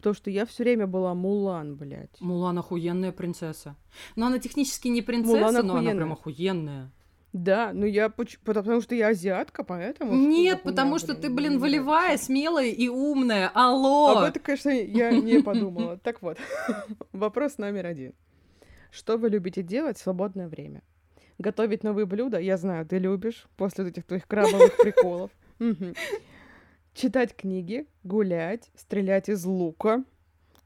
Потому 0.02 0.14
что 0.16 0.30
я 0.30 0.46
все 0.46 0.64
время 0.64 0.88
была 0.88 1.14
Мулан, 1.14 1.76
блядь. 1.76 2.20
Мулан 2.20 2.58
охуенная 2.58 3.12
принцесса. 3.12 3.76
Но 4.16 4.26
она 4.26 4.40
технически 4.40 4.88
не 4.88 5.00
принцесса, 5.00 5.36
Мулан 5.36 5.54
но 5.54 5.60
она 5.60 5.72
охуенная. 5.74 5.94
прям 5.94 6.12
охуенная. 6.12 6.90
Да, 7.32 7.70
ну 7.72 7.86
я 7.86 8.08
потому, 8.10 8.80
что 8.80 8.96
я 8.96 9.08
азиатка, 9.10 9.62
поэтому. 9.62 10.12
Нет, 10.12 10.58
что 10.58 10.70
потому 10.70 10.98
что 10.98 11.14
ты, 11.14 11.30
блин, 11.30 11.60
волевая, 11.60 12.16
смелая 12.18 12.66
и 12.66 12.88
умная. 12.88 13.48
Алло! 13.54 14.18
Об 14.18 14.24
этом, 14.24 14.42
конечно, 14.42 14.70
я 14.70 15.12
не 15.12 15.40
подумала. 15.40 15.96
Так 15.98 16.20
вот, 16.20 16.36
вопрос 17.12 17.58
номер 17.58 17.86
один. 17.86 18.12
Что 18.90 19.16
вы 19.18 19.28
любите 19.28 19.62
делать 19.62 19.98
в 19.98 20.02
свободное 20.02 20.48
время? 20.48 20.82
Готовить 21.38 21.84
новые 21.84 22.06
блюда? 22.06 22.40
Я 22.40 22.56
знаю, 22.56 22.84
ты 22.86 22.98
любишь 22.98 23.46
после 23.56 23.86
этих 23.86 24.04
твоих 24.04 24.26
крабовых 24.26 24.76
приколов. 24.78 25.30
Читать 26.94 27.34
книги, 27.34 27.86
гулять, 28.04 28.70
стрелять 28.76 29.28
из 29.28 29.44
лука. 29.44 30.04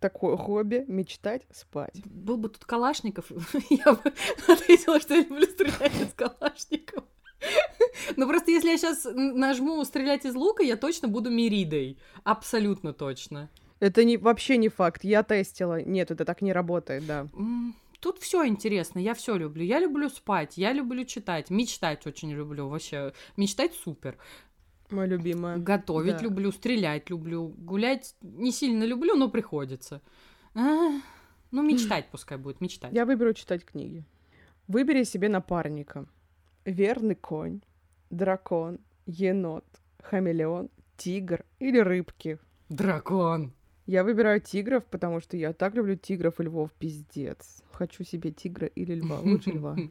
Такое 0.01 0.37
хобби. 0.37 0.85
Мечтать, 0.89 1.43
спать. 1.53 2.03
Был 2.05 2.37
бы 2.37 2.49
тут 2.49 2.65
Калашников, 2.65 3.31
я 3.71 3.93
бы 3.93 4.13
ответила, 4.49 5.01
что 5.01 5.15
я 5.15 5.23
люблю 5.23 5.47
стрелять 5.47 6.01
из 6.01 6.13
Калашников. 6.15 7.05
Но 8.17 8.27
просто 8.27 8.51
если 8.51 8.71
я 8.71 8.77
сейчас 8.77 9.07
нажму 9.13 9.83
стрелять 9.85 10.25
из 10.25 10.35
лука, 10.35 10.63
я 10.63 10.77
точно 10.77 11.09
буду 11.09 11.31
Меридой. 11.31 11.99
Абсолютно 12.25 12.93
точно. 12.93 13.49
Это 13.79 14.05
не, 14.05 14.17
вообще 14.17 14.57
не 14.57 14.69
факт. 14.69 15.05
Я 15.05 15.23
тестила. 15.23 15.81
Нет, 15.83 16.11
это 16.11 16.25
так 16.25 16.43
не 16.43 16.53
работает, 16.53 17.07
да. 17.07 17.29
Тут 18.01 18.19
все 18.19 18.47
интересно, 18.47 18.99
я 18.99 19.15
все 19.15 19.37
люблю. 19.37 19.65
Я 19.65 19.81
люблю 19.81 20.09
спать, 20.09 20.57
я 20.57 20.73
люблю 20.73 21.05
читать, 21.05 21.51
мечтать 21.51 22.07
очень 22.07 22.31
люблю. 22.31 22.69
Вообще, 22.69 23.13
мечтать 23.37 23.75
супер. 23.75 24.19
Моя 24.91 25.07
любимая. 25.09 25.59
Готовить 25.59 26.17
Да. 26.19 26.23
люблю, 26.23 26.53
стрелять 26.53 27.11
люблю, 27.11 27.49
гулять 27.59 28.15
не 28.21 28.53
сильно 28.53 28.85
люблю, 28.85 29.15
но 29.17 29.29
приходится. 29.29 30.01
А, 30.55 30.91
Ну, 31.51 31.63
мечтать 31.69 32.09
пускай 32.11 32.39
будет, 32.39 32.61
мечтать. 32.61 32.93
Я 32.93 33.05
выберу 33.05 33.33
читать 33.35 33.65
книги. 33.65 34.05
Выбери 34.69 35.05
себе 35.05 35.29
напарника. 35.29 36.07
Верный 36.65 37.15
конь, 37.15 37.61
дракон, 38.11 38.79
енот, 39.07 39.65
хамелеон, 40.03 40.71
тигр 40.97 41.45
или 41.61 41.79
рыбки. 41.79 42.39
Дракон. 42.69 43.53
Я 43.87 44.03
выбираю 44.03 44.41
тигров, 44.41 44.85
потому 44.87 45.21
что 45.21 45.37
я 45.37 45.53
так 45.53 45.75
люблю 45.75 45.95
тигров 45.95 46.41
и 46.41 46.45
львов, 46.45 46.73
пиздец. 46.73 47.63
Хочу 47.71 48.03
себе 48.03 48.33
тигра 48.33 48.67
или 48.67 48.95
льва, 48.97 49.21
лучше 49.21 49.51
льва. 49.51 49.77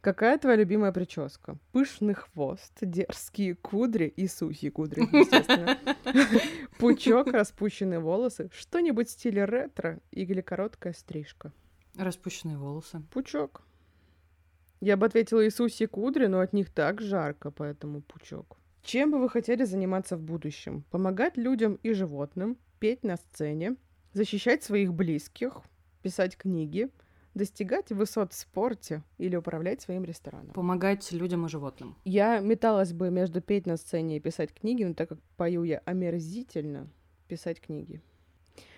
Какая 0.00 0.38
твоя 0.38 0.56
любимая 0.56 0.92
прическа? 0.92 1.58
Пышный 1.72 2.14
хвост, 2.14 2.72
дерзкие 2.80 3.54
кудри 3.54 4.06
и 4.06 4.28
сухие 4.28 4.72
кудри, 4.72 5.02
естественно. 5.02 5.78
Пучок, 6.78 7.26
распущенные 7.26 8.00
волосы, 8.00 8.50
что-нибудь 8.54 9.08
в 9.08 9.10
стиле 9.10 9.44
ретро 9.44 10.00
или 10.10 10.40
короткая 10.40 10.94
стрижка. 10.94 11.52
Распущенные 11.96 12.56
волосы. 12.56 13.02
Пучок. 13.12 13.62
Я 14.80 14.96
бы 14.96 15.04
ответила 15.04 15.44
Иисусе 15.44 15.86
кудри, 15.86 16.26
но 16.26 16.40
от 16.40 16.54
них 16.54 16.70
так 16.70 17.02
жарко, 17.02 17.50
поэтому 17.50 18.00
пучок. 18.00 18.56
Чем 18.82 19.10
бы 19.10 19.18
вы 19.18 19.28
хотели 19.28 19.64
заниматься 19.64 20.16
в 20.16 20.22
будущем? 20.22 20.84
Помогать 20.90 21.36
людям 21.36 21.74
и 21.82 21.92
животным, 21.92 22.56
петь 22.78 23.04
на 23.04 23.16
сцене, 23.18 23.76
защищать 24.14 24.62
своих 24.62 24.94
близких, 24.94 25.60
писать 26.00 26.38
книги, 26.38 26.88
достигать 27.34 27.90
высот 27.90 28.32
в 28.32 28.36
спорте 28.36 29.02
или 29.18 29.36
управлять 29.36 29.80
своим 29.80 30.04
рестораном. 30.04 30.52
Помогать 30.52 31.10
людям 31.12 31.46
и 31.46 31.48
животным. 31.48 31.96
Я 32.04 32.40
металась 32.40 32.92
бы 32.92 33.10
между 33.10 33.40
петь 33.40 33.66
на 33.66 33.76
сцене 33.76 34.16
и 34.16 34.20
писать 34.20 34.52
книги, 34.52 34.84
но 34.84 34.94
так 34.94 35.08
как 35.08 35.18
пою 35.36 35.64
я 35.64 35.82
омерзительно, 35.84 36.88
писать 37.28 37.60
книги. 37.60 38.00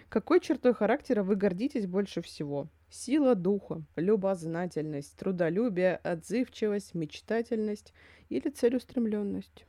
Какой 0.08 0.40
чертой 0.40 0.74
характера 0.74 1.22
вы 1.22 1.36
гордитесь 1.36 1.86
больше 1.86 2.20
всего? 2.20 2.68
Сила 2.90 3.34
духа, 3.34 3.82
любознательность, 3.96 5.16
трудолюбие, 5.16 5.96
отзывчивость, 5.96 6.94
мечтательность 6.94 7.94
или 8.28 8.50
целеустремленность? 8.50 9.64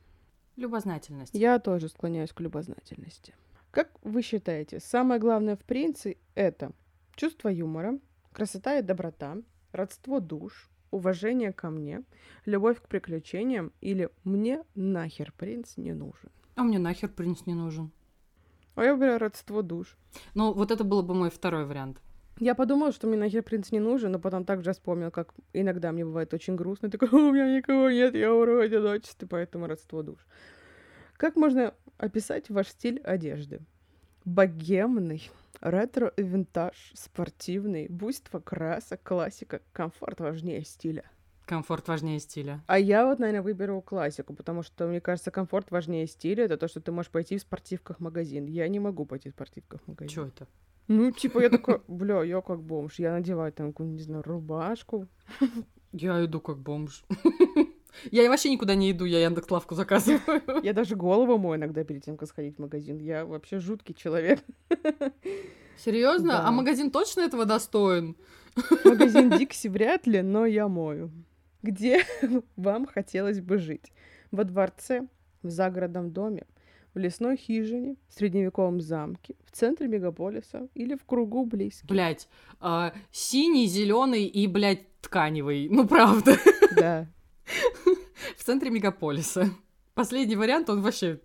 Любознательность. 0.56 1.34
Я 1.34 1.58
тоже 1.58 1.88
склоняюсь 1.88 2.32
к 2.32 2.40
любознательности. 2.40 3.34
Как 3.70 3.90
вы 4.02 4.20
считаете, 4.20 4.78
самое 4.78 5.18
главное 5.18 5.56
в 5.56 5.64
принце 5.64 6.16
это 6.34 6.72
чувство 7.16 7.48
юмора, 7.48 7.98
красота 8.34 8.78
и 8.78 8.82
доброта, 8.82 9.36
родство 9.72 10.20
душ, 10.20 10.68
уважение 10.90 11.52
ко 11.52 11.70
мне, 11.70 12.02
любовь 12.44 12.80
к 12.82 12.88
приключениям 12.88 13.72
или 13.80 14.10
мне 14.24 14.62
нахер 14.74 15.32
принц 15.32 15.76
не 15.76 15.92
нужен? 15.92 16.30
А 16.56 16.62
мне 16.62 16.78
нахер 16.78 17.08
принц 17.08 17.46
не 17.46 17.54
нужен. 17.54 17.90
А 18.74 18.84
я 18.84 18.94
выбираю 18.94 19.20
родство 19.20 19.62
душ. 19.62 19.96
Ну, 20.34 20.52
вот 20.52 20.70
это 20.70 20.84
был 20.84 21.02
бы 21.02 21.14
мой 21.14 21.30
второй 21.30 21.64
вариант. 21.64 22.00
Я 22.40 22.56
подумала, 22.56 22.90
что 22.90 23.06
мне 23.06 23.16
нахер 23.16 23.44
принц 23.44 23.70
не 23.70 23.78
нужен, 23.78 24.10
но 24.10 24.18
потом 24.18 24.44
также 24.44 24.72
вспомнил, 24.72 25.12
как 25.12 25.32
иногда 25.52 25.92
мне 25.92 26.04
бывает 26.04 26.34
очень 26.34 26.56
грустно. 26.56 26.90
Такой, 26.90 27.08
у 27.08 27.32
меня 27.32 27.56
никого 27.56 27.90
нет, 27.90 28.14
я 28.14 28.34
умру 28.34 28.56
в 28.56 28.60
одиночестве, 28.60 29.28
поэтому 29.28 29.68
родство 29.68 30.02
душ. 30.02 30.18
Как 31.16 31.36
можно 31.36 31.74
описать 31.96 32.50
ваш 32.50 32.68
стиль 32.68 33.00
одежды? 33.00 33.60
Богемный, 34.24 35.30
ретро 35.64 36.08
и 36.16 36.22
винтаж, 36.22 36.92
спортивный, 36.94 37.88
буйство 37.88 38.38
красок, 38.38 39.02
классика, 39.02 39.62
комфорт 39.72 40.20
важнее 40.20 40.64
стиля. 40.64 41.04
Комфорт 41.46 41.88
важнее 41.88 42.20
стиля. 42.20 42.62
А 42.66 42.78
я 42.78 43.06
вот, 43.06 43.18
наверное, 43.18 43.42
выберу 43.42 43.82
классику, 43.82 44.34
потому 44.34 44.62
что, 44.62 44.86
мне 44.86 45.00
кажется, 45.00 45.30
комфорт 45.30 45.70
важнее 45.70 46.06
стиля. 46.06 46.44
Это 46.44 46.56
то, 46.56 46.68
что 46.68 46.80
ты 46.80 46.92
можешь 46.92 47.10
пойти 47.10 47.36
в 47.36 47.40
спортивках 47.40 47.98
в 47.98 48.00
магазин. 48.00 48.46
Я 48.46 48.66
не 48.68 48.78
могу 48.78 49.04
пойти 49.04 49.28
в 49.28 49.32
спортивках 49.32 49.82
в 49.82 49.88
магазин. 49.88 50.08
Чё 50.08 50.26
это? 50.26 50.46
Ну, 50.88 51.10
типа, 51.10 51.40
я 51.40 51.50
такой, 51.50 51.80
бля, 51.88 52.22
я 52.22 52.40
как 52.40 52.62
бомж. 52.62 52.98
Я 52.98 53.12
надеваю 53.12 53.52
там 53.52 53.72
какую-нибудь, 53.72 54.00
не 54.00 54.04
знаю, 54.04 54.22
рубашку. 54.22 55.06
Я 55.92 56.24
иду 56.24 56.40
как 56.40 56.58
бомж. 56.58 57.04
Я 58.10 58.28
вообще 58.28 58.50
никуда 58.50 58.74
не 58.74 58.90
иду, 58.90 59.04
я 59.04 59.20
Яндекс.Лавку 59.24 59.74
заказываю. 59.74 60.20
Я 60.62 60.72
даже 60.72 60.96
голову 60.96 61.38
мою 61.38 61.56
иногда 61.56 61.84
перед 61.84 62.04
тем, 62.04 62.16
как 62.16 62.28
сходить 62.28 62.56
в 62.56 62.60
магазин. 62.60 62.98
Я 62.98 63.24
вообще 63.24 63.58
жуткий 63.58 63.94
человек. 63.94 64.40
Серьезно? 65.78 66.34
Да. 66.34 66.46
А 66.46 66.50
магазин 66.50 66.90
точно 66.90 67.22
этого 67.22 67.44
достоин? 67.44 68.16
Магазин 68.84 69.30
Дикси 69.38 69.68
вряд 69.68 70.06
ли, 70.06 70.22
но 70.22 70.46
я 70.46 70.68
мою. 70.68 71.10
Где 71.62 72.04
вам 72.56 72.86
хотелось 72.86 73.40
бы 73.40 73.58
жить? 73.58 73.92
Во 74.30 74.44
дворце, 74.44 75.06
в 75.42 75.50
загородном 75.50 76.12
доме, 76.12 76.44
в 76.94 76.98
лесной 76.98 77.36
хижине, 77.36 77.96
в 78.08 78.14
средневековом 78.14 78.80
замке, 78.80 79.34
в 79.44 79.50
центре 79.50 79.88
мегаполиса 79.88 80.68
или 80.74 80.94
в 80.94 81.04
кругу 81.04 81.44
близких? 81.44 81.88
Блять, 81.88 82.28
синий, 83.10 83.66
зеленый 83.66 84.26
и, 84.26 84.46
блядь, 84.46 85.00
тканевый. 85.00 85.68
Ну, 85.68 85.86
правда. 85.86 86.36
Да. 86.76 87.08
В 88.36 88.44
центре 88.44 88.70
мегаполиса. 88.70 89.50
Последний 89.94 90.34
вариант, 90.34 90.68
он 90.70 90.82
вообще 90.82 91.20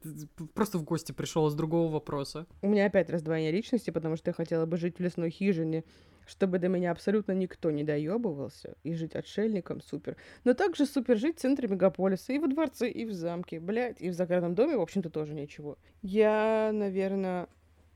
просто 0.53 0.77
в 0.77 0.83
гости 0.83 1.11
пришел 1.11 1.49
с 1.49 1.55
другого 1.55 1.91
вопроса. 1.91 2.45
У 2.61 2.67
меня 2.67 2.85
опять 2.85 3.09
раздвоение 3.09 3.51
личности, 3.51 3.89
потому 3.89 4.15
что 4.15 4.29
я 4.29 4.33
хотела 4.33 4.67
бы 4.67 4.77
жить 4.77 4.99
в 4.99 5.01
лесной 5.01 5.31
хижине, 5.31 5.83
чтобы 6.27 6.59
до 6.59 6.67
меня 6.67 6.91
абсолютно 6.91 7.31
никто 7.31 7.71
не 7.71 7.83
доебывался, 7.83 8.75
и 8.83 8.93
жить 8.93 9.15
отшельником 9.15 9.81
супер. 9.81 10.17
Но 10.43 10.53
также 10.53 10.85
супер 10.85 11.17
жить 11.17 11.37
в 11.37 11.41
центре 11.41 11.67
мегаполиса, 11.67 12.31
и 12.31 12.37
во 12.37 12.47
дворце, 12.47 12.89
и 12.91 13.05
в 13.05 13.11
замке, 13.11 13.59
блядь, 13.59 13.99
и 14.01 14.09
в 14.09 14.13
загородном 14.13 14.53
доме, 14.53 14.77
в 14.77 14.81
общем-то, 14.81 15.09
тоже 15.09 15.33
ничего. 15.33 15.79
Я, 16.03 16.69
наверное, 16.71 17.47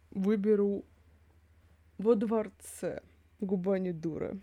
выберу 0.10 0.86
Во 2.00 2.16
дворце. 2.16 3.02
Губа 3.40 3.78
не 3.78 3.92
дура. 3.92 4.38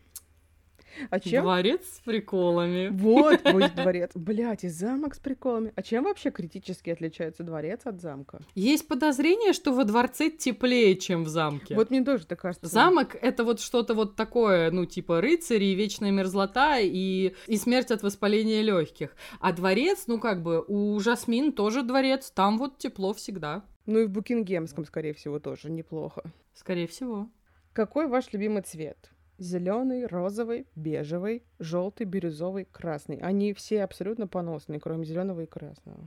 А 1.10 1.20
чем? 1.20 1.42
Дворец 1.42 1.82
с 1.96 2.00
приколами. 2.00 2.88
Вот 2.88 3.44
мой 3.52 3.68
дворец. 3.70 4.10
Блять, 4.14 4.64
и 4.64 4.68
замок 4.68 5.14
с 5.14 5.18
приколами. 5.18 5.72
А 5.76 5.82
чем 5.82 6.04
вообще 6.04 6.30
критически 6.30 6.90
отличается 6.90 7.42
дворец 7.42 7.80
от 7.84 8.00
замка? 8.00 8.40
Есть 8.54 8.88
подозрение, 8.88 9.52
что 9.52 9.72
во 9.72 9.84
дворце 9.84 10.30
теплее, 10.30 10.96
чем 10.96 11.24
в 11.24 11.28
замке. 11.28 11.74
Вот 11.74 11.90
мне 11.90 12.04
тоже 12.04 12.26
так 12.26 12.40
кажется. 12.40 12.66
Замок— 12.66 13.16
это 13.22 13.44
вот 13.44 13.60
что-то 13.60 13.94
вот 13.94 14.16
такое, 14.16 14.70
ну, 14.70 14.86
типа 14.86 15.20
рыцари, 15.20 15.74
вечная 15.74 16.10
мерзлота 16.10 16.78
и, 16.80 17.34
и 17.46 17.56
смерть 17.56 17.90
от 17.90 18.02
воспаления 18.02 18.62
легких. 18.62 19.16
А 19.40 19.52
дворец, 19.52 20.04
ну, 20.06 20.18
как 20.18 20.42
бы, 20.42 20.64
у 20.66 20.98
Жасмин 21.00 21.52
тоже 21.52 21.82
дворец, 21.82 22.30
там 22.30 22.58
вот 22.58 22.78
тепло 22.78 23.12
всегда. 23.12 23.64
Ну 23.86 24.00
и 24.00 24.06
в 24.06 24.10
Букингемском, 24.10 24.84
скорее 24.84 25.14
всего, 25.14 25.38
тоже 25.38 25.70
неплохо. 25.70 26.22
Скорее 26.54 26.86
всего. 26.86 27.28
Какой 27.72 28.08
ваш 28.08 28.32
любимый 28.32 28.62
цвет? 28.62 29.10
Зеленый, 29.40 30.06
розовый, 30.06 30.66
бежевый, 30.76 31.42
желтый, 31.58 32.04
бирюзовый, 32.06 32.66
красный. 32.70 33.16
Они 33.16 33.54
все 33.54 33.82
абсолютно 33.82 34.26
поносные, 34.26 34.78
кроме 34.80 35.06
зеленого 35.06 35.40
и 35.40 35.46
красного. 35.46 35.98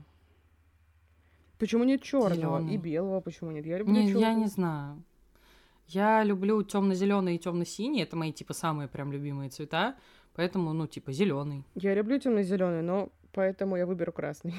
Почему 1.57 1.83
нет 1.83 2.03
черного 2.03 2.63
и 2.69 2.77
белого? 2.77 3.21
Почему 3.21 3.49
нет? 3.49 3.65
Я 3.65 3.79
люблю 3.79 3.93
Не, 3.95 4.07
чёрный. 4.07 4.21
я 4.21 4.33
не 4.35 4.45
знаю. 4.45 5.03
Я 5.87 6.23
люблю 6.23 6.61
темно-зеленый 6.61 7.35
и 7.35 7.39
темно-синий. 7.39 8.03
Это 8.03 8.15
мои, 8.15 8.31
типа, 8.31 8.53
самые 8.53 8.87
прям 8.87 9.11
любимые 9.11 9.49
цвета. 9.49 9.95
Поэтому, 10.35 10.71
ну, 10.73 10.85
типа, 10.85 11.11
зеленый. 11.11 11.63
Я 11.73 11.95
люблю 11.95 12.19
темно-зеленый, 12.19 12.83
но 12.83 13.09
поэтому 13.31 13.77
я 13.77 13.85
выберу 13.87 14.11
красный. 14.11 14.53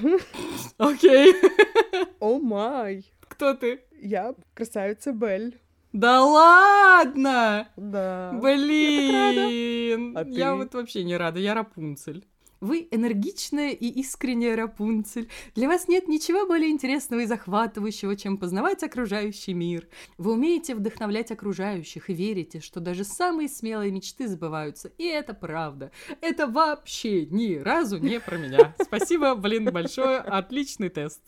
Окей. 0.79 1.33
О 2.21 2.41
май! 2.41 3.05
Кто 3.21 3.55
ты? 3.55 3.81
Я 4.01 4.35
красавица 4.55 5.13
Белль. 5.13 5.55
Да 5.95 6.25
ладно! 6.25 7.69
Да. 7.77 8.33
Блин! 8.43 10.17
А 10.17 10.25
Я 10.27 10.51
ты? 10.51 10.57
вот 10.57 10.75
вообще 10.75 11.05
не 11.05 11.17
рада, 11.17 11.39
я 11.39 11.55
Рапунцель. 11.55 12.27
Вы 12.61 12.89
энергичная 12.91 13.71
и 13.71 13.87
искренняя 14.01 14.57
Рапунцель. 14.57 15.29
Для 15.55 15.69
вас 15.69 15.87
нет 15.87 16.09
ничего 16.09 16.47
более 16.49 16.71
интересного 16.71 17.21
и 17.21 17.27
захватывающего, 17.27 18.17
чем 18.17 18.39
познавать 18.39 18.83
окружающий 18.83 19.55
мир. 19.55 19.87
Вы 20.19 20.33
умеете 20.33 20.75
вдохновлять 20.75 21.31
окружающих 21.31 22.11
и 22.11 22.15
верите, 22.15 22.59
что 22.59 22.81
даже 22.81 23.05
самые 23.05 23.49
смелые 23.49 23.93
мечты 23.93 24.27
сбываются. 24.27 24.91
И 24.99 25.05
это 25.05 25.33
правда. 25.33 25.93
Это 26.21 26.49
вообще 26.49 27.25
ни 27.27 27.55
разу 27.55 27.99
не 27.99 28.19
про 28.19 28.37
меня. 28.37 28.75
Спасибо, 28.83 29.37
блин, 29.37 29.67
большое. 29.67 30.19
Отличный 30.19 30.89
тест. 30.89 31.21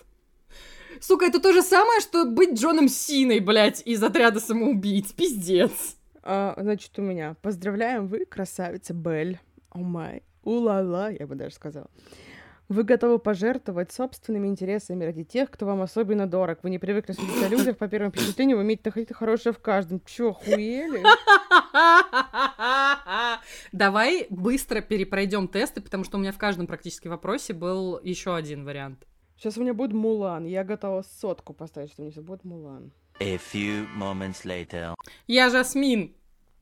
Сука, 1.00 1.26
это 1.26 1.40
то 1.40 1.52
же 1.52 1.62
самое, 1.62 2.00
что 2.00 2.24
быть 2.24 2.59
Джоном 2.59 2.88
Синой, 2.88 3.40
блядь, 3.40 3.82
из 3.85 4.02
отряда 4.02 4.40
самоубийц. 4.40 5.12
Пиздец. 5.12 5.96
А, 6.22 6.54
значит, 6.59 6.98
у 6.98 7.02
меня. 7.02 7.37
Поздравляем, 7.42 8.09
вы 8.09 8.24
красавица 8.24 8.94
Белль. 8.94 9.38
О 9.70 9.78
май. 9.78 10.22
Ула-ла, 10.42 11.11
я 11.11 11.26
бы 11.26 11.35
даже 11.35 11.54
сказала. 11.54 11.88
Вы 12.68 12.82
готовы 12.82 13.20
пожертвовать 13.20 13.92
собственными 13.92 14.48
интересами 14.48 15.04
ради 15.04 15.22
тех, 15.22 15.50
кто 15.50 15.66
вам 15.66 15.82
особенно 15.82 16.26
дорог. 16.26 16.59
Вы 16.64 16.70
не 16.70 16.80
привыкли 16.80 17.12
судить 17.12 17.42
о 17.44 17.48
людях 17.48 17.76
по 17.76 17.87
первому 17.87 18.11
впечатлению, 18.11 18.56
вы 18.56 18.64
умеете 18.64 18.82
находить 18.87 19.14
хорошее 19.14 19.52
в 19.52 19.61
каждом. 19.61 20.00
Чё, 20.04 20.30
охуели? 20.30 21.04
Давай 23.72 24.26
быстро 24.30 24.80
перепройдем 24.80 25.46
тесты, 25.46 25.80
потому 25.80 26.02
что 26.02 26.16
у 26.16 26.20
меня 26.20 26.32
в 26.32 26.38
каждом 26.38 26.66
практически 26.66 27.06
вопросе 27.06 27.52
был 27.52 28.00
еще 28.02 28.35
один 28.35 28.64
вариант. 28.64 29.06
Сейчас 29.37 29.59
у 29.59 29.61
меня 29.61 29.75
будет 29.75 29.92
Мулан. 29.92 30.44
Я 30.46 30.64
готова 30.64 31.03
сотку 31.03 31.53
поставить, 31.53 31.90
что 31.90 32.03
у 32.03 32.05
меня 32.05 32.12
сейчас 32.12 32.25
будет 32.25 32.44
Мулан. 32.44 32.92
A 33.20 33.37
few 33.37 33.87
moments 33.96 34.44
later. 34.44 34.94
Я 35.27 35.51
Жасмин. 35.51 36.14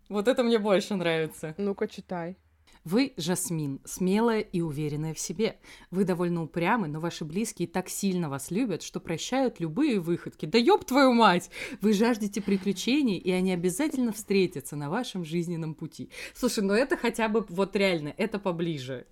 Вот 0.09 0.29
это 0.29 0.43
мне 0.43 0.59
больше 0.59 0.95
нравится. 0.95 1.55
Ну-ка, 1.57 1.89
читай. 1.89 2.37
Вы 2.85 3.15
Жасмин, 3.17 3.81
смелая 3.85 4.41
и 4.41 4.61
уверенная 4.61 5.15
в 5.15 5.19
себе. 5.19 5.59
Вы 5.91 6.05
довольно 6.05 6.43
упрямы, 6.43 6.87
но 6.87 7.01
ваши 7.01 7.25
близкие 7.25 7.67
так 7.67 7.89
сильно 7.89 8.29
вас 8.29 8.51
любят, 8.51 8.83
что 8.83 9.01
прощают 9.01 9.59
любые 9.59 10.01
выходки. 10.01 10.45
Да 10.45 10.59
ёб 10.59 10.85
твою 10.85 11.15
мать! 11.15 11.51
Вы 11.81 11.95
жаждете 11.95 12.43
приключений, 12.43 13.17
и 13.17 13.31
они 13.31 13.55
обязательно 13.55 14.13
встретятся 14.13 14.77
на 14.77 14.91
вашем 14.91 15.25
жизненном 15.25 15.75
пути. 15.75 16.11
Слушай, 16.35 16.63
ну 16.63 16.75
это 16.75 16.99
хотя 16.99 17.31
бы 17.31 17.47
вот 17.49 17.75
реально, 17.75 18.13
это 18.19 18.39
поближе. 18.39 19.07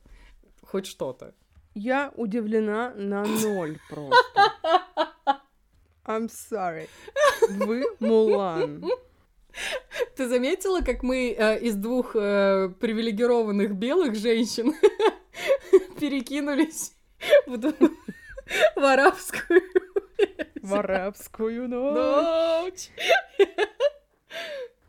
Хоть 0.62 0.84
что-то. 0.84 1.34
Я 1.74 2.12
удивлена 2.16 2.92
на 2.94 3.24
ноль 3.24 3.78
просто. 3.88 4.16
I'm 6.04 6.28
sorry. 6.28 6.88
Вы 7.48 7.84
Мулан. 8.00 8.84
Ты 10.16 10.28
заметила, 10.28 10.80
как 10.80 11.02
мы 11.02 11.34
э, 11.36 11.58
из 11.60 11.76
двух 11.76 12.16
э, 12.16 12.70
привилегированных 12.80 13.74
белых 13.74 14.14
женщин 14.14 14.74
перекинулись 16.00 16.94
в, 17.46 17.74
арабскую 18.76 19.62
В 20.62 20.74
арабскую 20.74 21.68
ночь. 21.68 21.94
ночь? 22.64 22.90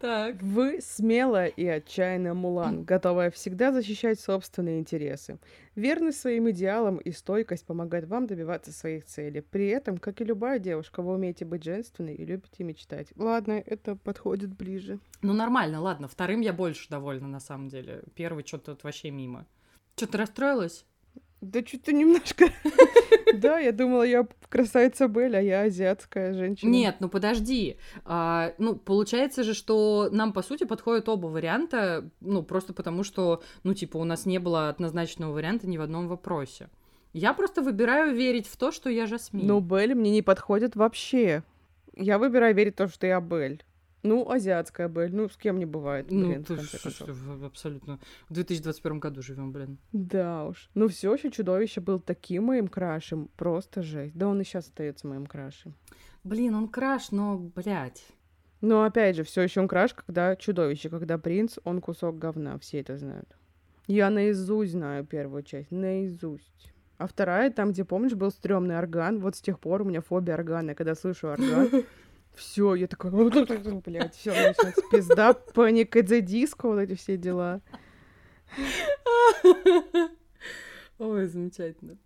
Так. 0.03 0.35
Вы 0.41 0.81
смелая 0.81 1.47
и 1.47 1.65
отчаянная 1.65 2.33
Мулан, 2.33 2.83
готовая 2.83 3.31
всегда 3.31 3.71
защищать 3.71 4.19
собственные 4.19 4.79
интересы. 4.79 5.39
Верность 5.75 6.19
своим 6.19 6.49
идеалам 6.49 6.97
и 6.97 7.13
стойкость 7.13 7.65
помогает 7.65 8.09
вам 8.09 8.27
добиваться 8.27 8.73
своих 8.73 9.05
целей. 9.05 9.39
При 9.39 9.69
этом, 9.69 9.97
как 9.97 10.19
и 10.19 10.25
любая 10.25 10.59
девушка, 10.59 11.01
вы 11.01 11.13
умеете 11.13 11.45
быть 11.45 11.63
женственной 11.63 12.15
и 12.15 12.25
любите 12.25 12.65
мечтать. 12.65 13.13
Ладно, 13.15 13.63
это 13.65 13.95
подходит 13.95 14.53
ближе. 14.53 14.99
Ну 15.21 15.31
нормально, 15.31 15.79
ладно. 15.79 16.09
Вторым 16.09 16.41
я 16.41 16.51
больше 16.51 16.89
довольна 16.89 17.29
на 17.29 17.39
самом 17.39 17.69
деле. 17.69 18.03
Первый 18.13 18.45
что-то 18.45 18.77
вообще 18.83 19.09
мимо. 19.09 19.45
Что, 19.95 20.07
ты 20.07 20.17
расстроилась? 20.17 20.85
Да 21.39 21.65
что-то 21.65 21.93
немножко... 21.93 22.47
Да, 23.33 23.59
я 23.59 23.71
думала, 23.71 24.03
я 24.03 24.27
красавица 24.49 25.07
Белль, 25.07 25.35
а 25.35 25.41
я 25.41 25.61
азиатская 25.61 26.33
женщина. 26.33 26.69
Нет, 26.69 26.97
ну 26.99 27.09
подожди. 27.09 27.77
А, 28.05 28.53
ну, 28.57 28.75
получается 28.75 29.43
же, 29.43 29.53
что 29.53 30.09
нам, 30.11 30.33
по 30.33 30.41
сути, 30.41 30.63
подходят 30.65 31.09
оба 31.09 31.27
варианта, 31.27 32.09
ну, 32.21 32.43
просто 32.43 32.73
потому 32.73 33.03
что, 33.03 33.41
ну, 33.63 33.73
типа, 33.73 33.97
у 33.97 34.03
нас 34.03 34.25
не 34.25 34.39
было 34.39 34.69
однозначного 34.69 35.33
варианта 35.33 35.67
ни 35.67 35.77
в 35.77 35.81
одном 35.81 36.07
вопросе. 36.07 36.69
Я 37.13 37.33
просто 37.33 37.61
выбираю 37.61 38.15
верить 38.15 38.47
в 38.47 38.57
то, 38.57 38.71
что 38.71 38.89
я 38.89 39.05
Жасмин. 39.05 39.45
Но 39.45 39.59
Белль 39.59 39.93
мне 39.93 40.11
не 40.11 40.21
подходит 40.21 40.75
вообще. 40.75 41.43
Я 41.95 42.17
выбираю 42.17 42.55
верить 42.55 42.73
в 42.73 42.77
то, 42.77 42.87
что 42.87 43.05
я 43.05 43.21
Белль. 43.21 43.61
Ну, 44.03 44.29
азиатская 44.29 44.87
Белль. 44.89 45.13
Ну, 45.15 45.29
с 45.29 45.37
кем 45.37 45.57
не 45.59 45.65
бывает, 45.65 46.11
ну, 46.11 46.27
блин, 46.27 46.43
в 46.43 46.47
ты 46.47 46.55
конце 46.57 46.77
концов. 46.77 47.09
в- 47.09 47.45
абсолютно. 47.45 47.99
В 48.29 48.33
2021 48.33 48.99
году 48.99 49.21
живем, 49.21 49.51
блин. 49.53 49.77
Да 49.93 50.45
уж. 50.47 50.69
Ну, 50.75 50.87
все 50.89 51.13
еще 51.13 51.31
чудовище 51.31 51.79
был 51.81 51.99
таким 51.99 52.45
моим 52.45 52.67
крашем. 52.67 53.29
Просто 53.37 53.81
жесть. 53.81 54.15
Да 54.17 54.27
он 54.27 54.41
и 54.41 54.43
сейчас 54.43 54.67
остается 54.67 55.07
моим 55.07 55.25
крашем. 55.25 55.73
Блин, 56.25 56.53
он 56.55 56.67
краш, 56.67 57.11
но, 57.11 57.37
блядь. 57.37 58.05
Но 58.61 58.83
опять 58.83 59.15
же, 59.15 59.23
все 59.23 59.41
еще 59.41 59.61
он 59.61 59.67
краш, 59.67 59.93
когда 59.93 60.35
чудовище, 60.35 60.89
когда 60.89 61.17
принц, 61.17 61.57
он 61.63 61.81
кусок 61.81 62.17
говна. 62.17 62.57
Все 62.59 62.79
это 62.81 62.97
знают. 62.97 63.35
Я 63.87 64.09
наизусть 64.09 64.71
знаю 64.71 65.05
первую 65.05 65.43
часть. 65.43 65.71
Наизусть. 65.71 66.73
А 66.97 67.07
вторая, 67.07 67.51
там, 67.51 67.71
где, 67.71 67.83
помнишь, 67.83 68.13
был 68.13 68.31
стрёмный 68.31 68.77
орган, 68.77 69.19
вот 69.19 69.35
с 69.35 69.41
тех 69.41 69.59
пор 69.59 69.81
у 69.81 69.85
меня 69.85 69.99
фобия 70.01 70.35
органа. 70.35 70.69
Я 70.69 70.75
Когда 70.75 70.95
слышу 70.95 71.27
орган, 71.27 71.69
все, 72.35 72.75
я 72.75 72.87
такая, 72.87 73.11
блядь, 73.11 74.15
все, 74.15 74.31
начинается 74.31 74.81
пизда, 74.91 75.33
паника, 75.33 76.01
диско, 76.01 76.67
вот 76.67 76.79
эти 76.79 76.95
все 76.95 77.17
дела. 77.17 77.61
Ой, 80.99 81.25
замечательно. 81.25 81.97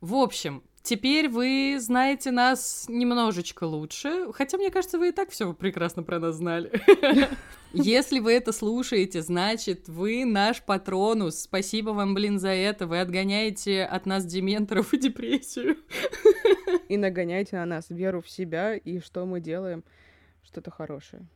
В 0.00 0.14
общем, 0.14 0.62
теперь 0.82 1.28
вы 1.28 1.78
знаете 1.80 2.30
нас 2.30 2.86
немножечко 2.88 3.64
лучше, 3.64 4.32
хотя, 4.32 4.58
мне 4.58 4.70
кажется, 4.70 4.98
вы 4.98 5.08
и 5.08 5.12
так 5.12 5.30
все 5.30 5.52
прекрасно 5.52 6.02
про 6.02 6.18
нас 6.18 6.36
знали. 6.36 6.72
Если 7.72 8.18
вы 8.18 8.32
это 8.32 8.52
слушаете, 8.52 9.22
значит, 9.22 9.88
вы 9.88 10.26
наш 10.26 10.62
патронус. 10.62 11.40
Спасибо 11.40 11.90
вам, 11.90 12.12
блин, 12.12 12.38
за 12.38 12.50
это. 12.50 12.86
Вы 12.86 13.00
отгоняете 13.00 13.84
от 13.84 14.04
нас 14.04 14.26
дементоров 14.26 14.92
и 14.92 14.98
депрессию. 14.98 15.78
И 16.88 16.98
нагоняйте 16.98 17.56
на 17.56 17.64
нас 17.64 17.88
веру 17.88 18.20
в 18.20 18.28
себя 18.28 18.76
и 18.76 18.98
что 19.00 19.24
мы 19.24 19.40
делаем, 19.40 19.82
что-то 20.42 20.70
хорошее. 20.70 21.26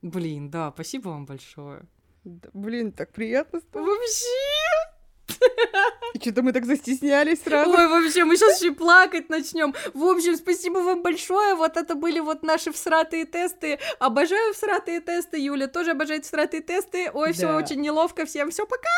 Блин, 0.00 0.50
да, 0.50 0.72
спасибо 0.72 1.08
вам 1.08 1.26
большое. 1.26 1.82
Да, 2.24 2.48
блин, 2.54 2.92
так 2.92 3.12
приятно 3.12 3.60
стало. 3.60 3.84
Вообще! 3.84 4.81
Что-то 6.20 6.42
мы 6.42 6.52
так 6.52 6.64
застеснялись 6.66 7.42
сразу. 7.42 7.70
Ой, 7.70 7.88
вообще, 7.88 8.24
мы 8.24 8.36
сейчас 8.36 8.60
еще 8.60 8.72
плакать 8.72 9.28
начнем. 9.28 9.74
В 9.94 10.04
общем, 10.04 10.36
спасибо 10.36 10.78
вам 10.78 11.02
большое. 11.02 11.54
Вот 11.54 11.76
это 11.76 11.94
были 11.94 12.20
вот 12.20 12.42
наши 12.42 12.70
всратые 12.72 13.24
тесты. 13.24 13.78
Обожаю 13.98 14.54
всратые 14.54 15.00
тесты. 15.00 15.38
Юля 15.38 15.66
тоже 15.68 15.92
обожает 15.92 16.24
всратые 16.24 16.62
тесты. 16.62 17.10
Ой, 17.12 17.32
все 17.32 17.48
Да. 17.48 17.56
очень 17.56 17.80
неловко. 17.80 18.24
Всем 18.26 18.50
все, 18.50 18.66
пока! 18.66 18.88